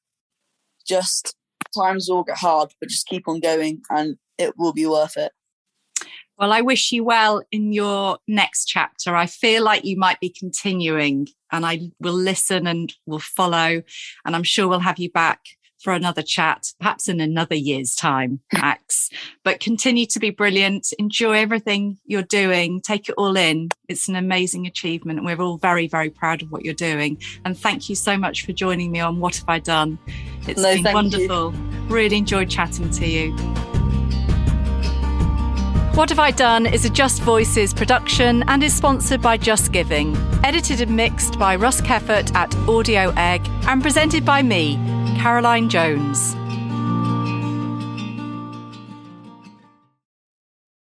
just 0.87 1.35
times 1.75 2.07
will 2.09 2.23
get 2.23 2.37
hard, 2.37 2.73
but 2.79 2.89
just 2.89 3.07
keep 3.07 3.27
on 3.27 3.39
going 3.39 3.81
and 3.89 4.17
it 4.37 4.53
will 4.57 4.73
be 4.73 4.85
worth 4.85 5.17
it. 5.17 5.31
Well, 6.37 6.53
I 6.53 6.61
wish 6.61 6.93
you 6.93 7.03
well 7.03 7.43
in 7.51 7.73
your 7.73 8.17
next 8.25 8.65
chapter. 8.65 9.13
I 9.13 9.25
feel 9.25 9.61
like 9.61 9.83
you 9.83 9.97
might 9.97 10.21
be 10.21 10.29
continuing, 10.29 11.27
and 11.51 11.65
I 11.65 11.91
will 11.99 12.13
listen 12.13 12.65
and 12.65 12.93
will 13.05 13.19
follow. 13.19 13.83
And 14.23 14.35
I'm 14.35 14.43
sure 14.43 14.69
we'll 14.69 14.79
have 14.79 14.99
you 14.99 15.11
back 15.11 15.41
for 15.81 15.93
another 15.93 16.21
chat, 16.21 16.67
perhaps 16.79 17.07
in 17.07 17.19
another 17.19 17.55
year's 17.55 17.95
time, 17.95 18.39
Max. 18.53 19.09
but 19.43 19.59
continue 19.59 20.05
to 20.07 20.19
be 20.19 20.29
brilliant. 20.29 20.87
Enjoy 20.99 21.33
everything 21.33 21.97
you're 22.05 22.21
doing. 22.21 22.81
Take 22.81 23.09
it 23.09 23.15
all 23.17 23.37
in. 23.37 23.69
It's 23.87 24.07
an 24.07 24.15
amazing 24.15 24.67
achievement. 24.67 25.19
And 25.19 25.25
we're 25.25 25.41
all 25.41 25.57
very, 25.57 25.87
very 25.87 26.09
proud 26.09 26.41
of 26.41 26.51
what 26.51 26.65
you're 26.65 26.73
doing. 26.73 27.21
And 27.45 27.57
thank 27.57 27.89
you 27.89 27.95
so 27.95 28.17
much 28.17 28.45
for 28.45 28.53
joining 28.53 28.91
me 28.91 28.99
on 28.99 29.19
What 29.19 29.37
Have 29.37 29.49
I 29.49 29.59
Done? 29.59 29.97
It's 30.47 30.61
No, 30.61 30.73
been 30.73 30.83
thank 30.83 30.87
you. 30.87 30.93
wonderful. 30.93 31.51
Really 31.87 32.17
enjoyed 32.17 32.49
chatting 32.49 32.89
to 32.91 33.07
you. 33.07 33.78
What 35.99 36.07
Have 36.11 36.19
I 36.19 36.31
Done 36.31 36.65
is 36.65 36.85
a 36.85 36.89
Just 36.89 37.21
Voices 37.23 37.73
production 37.73 38.45
and 38.47 38.63
is 38.63 38.73
sponsored 38.73 39.21
by 39.21 39.35
Just 39.35 39.73
Giving. 39.73 40.15
Edited 40.45 40.79
and 40.79 40.95
mixed 40.95 41.37
by 41.37 41.57
Russ 41.57 41.81
Keffert 41.81 42.33
at 42.35 42.55
Audio 42.69 43.11
Egg 43.17 43.45
and 43.67 43.81
presented 43.81 44.23
by 44.23 44.41
me, 44.41 44.77
Caroline 45.17 45.67
Jones. 45.67 46.37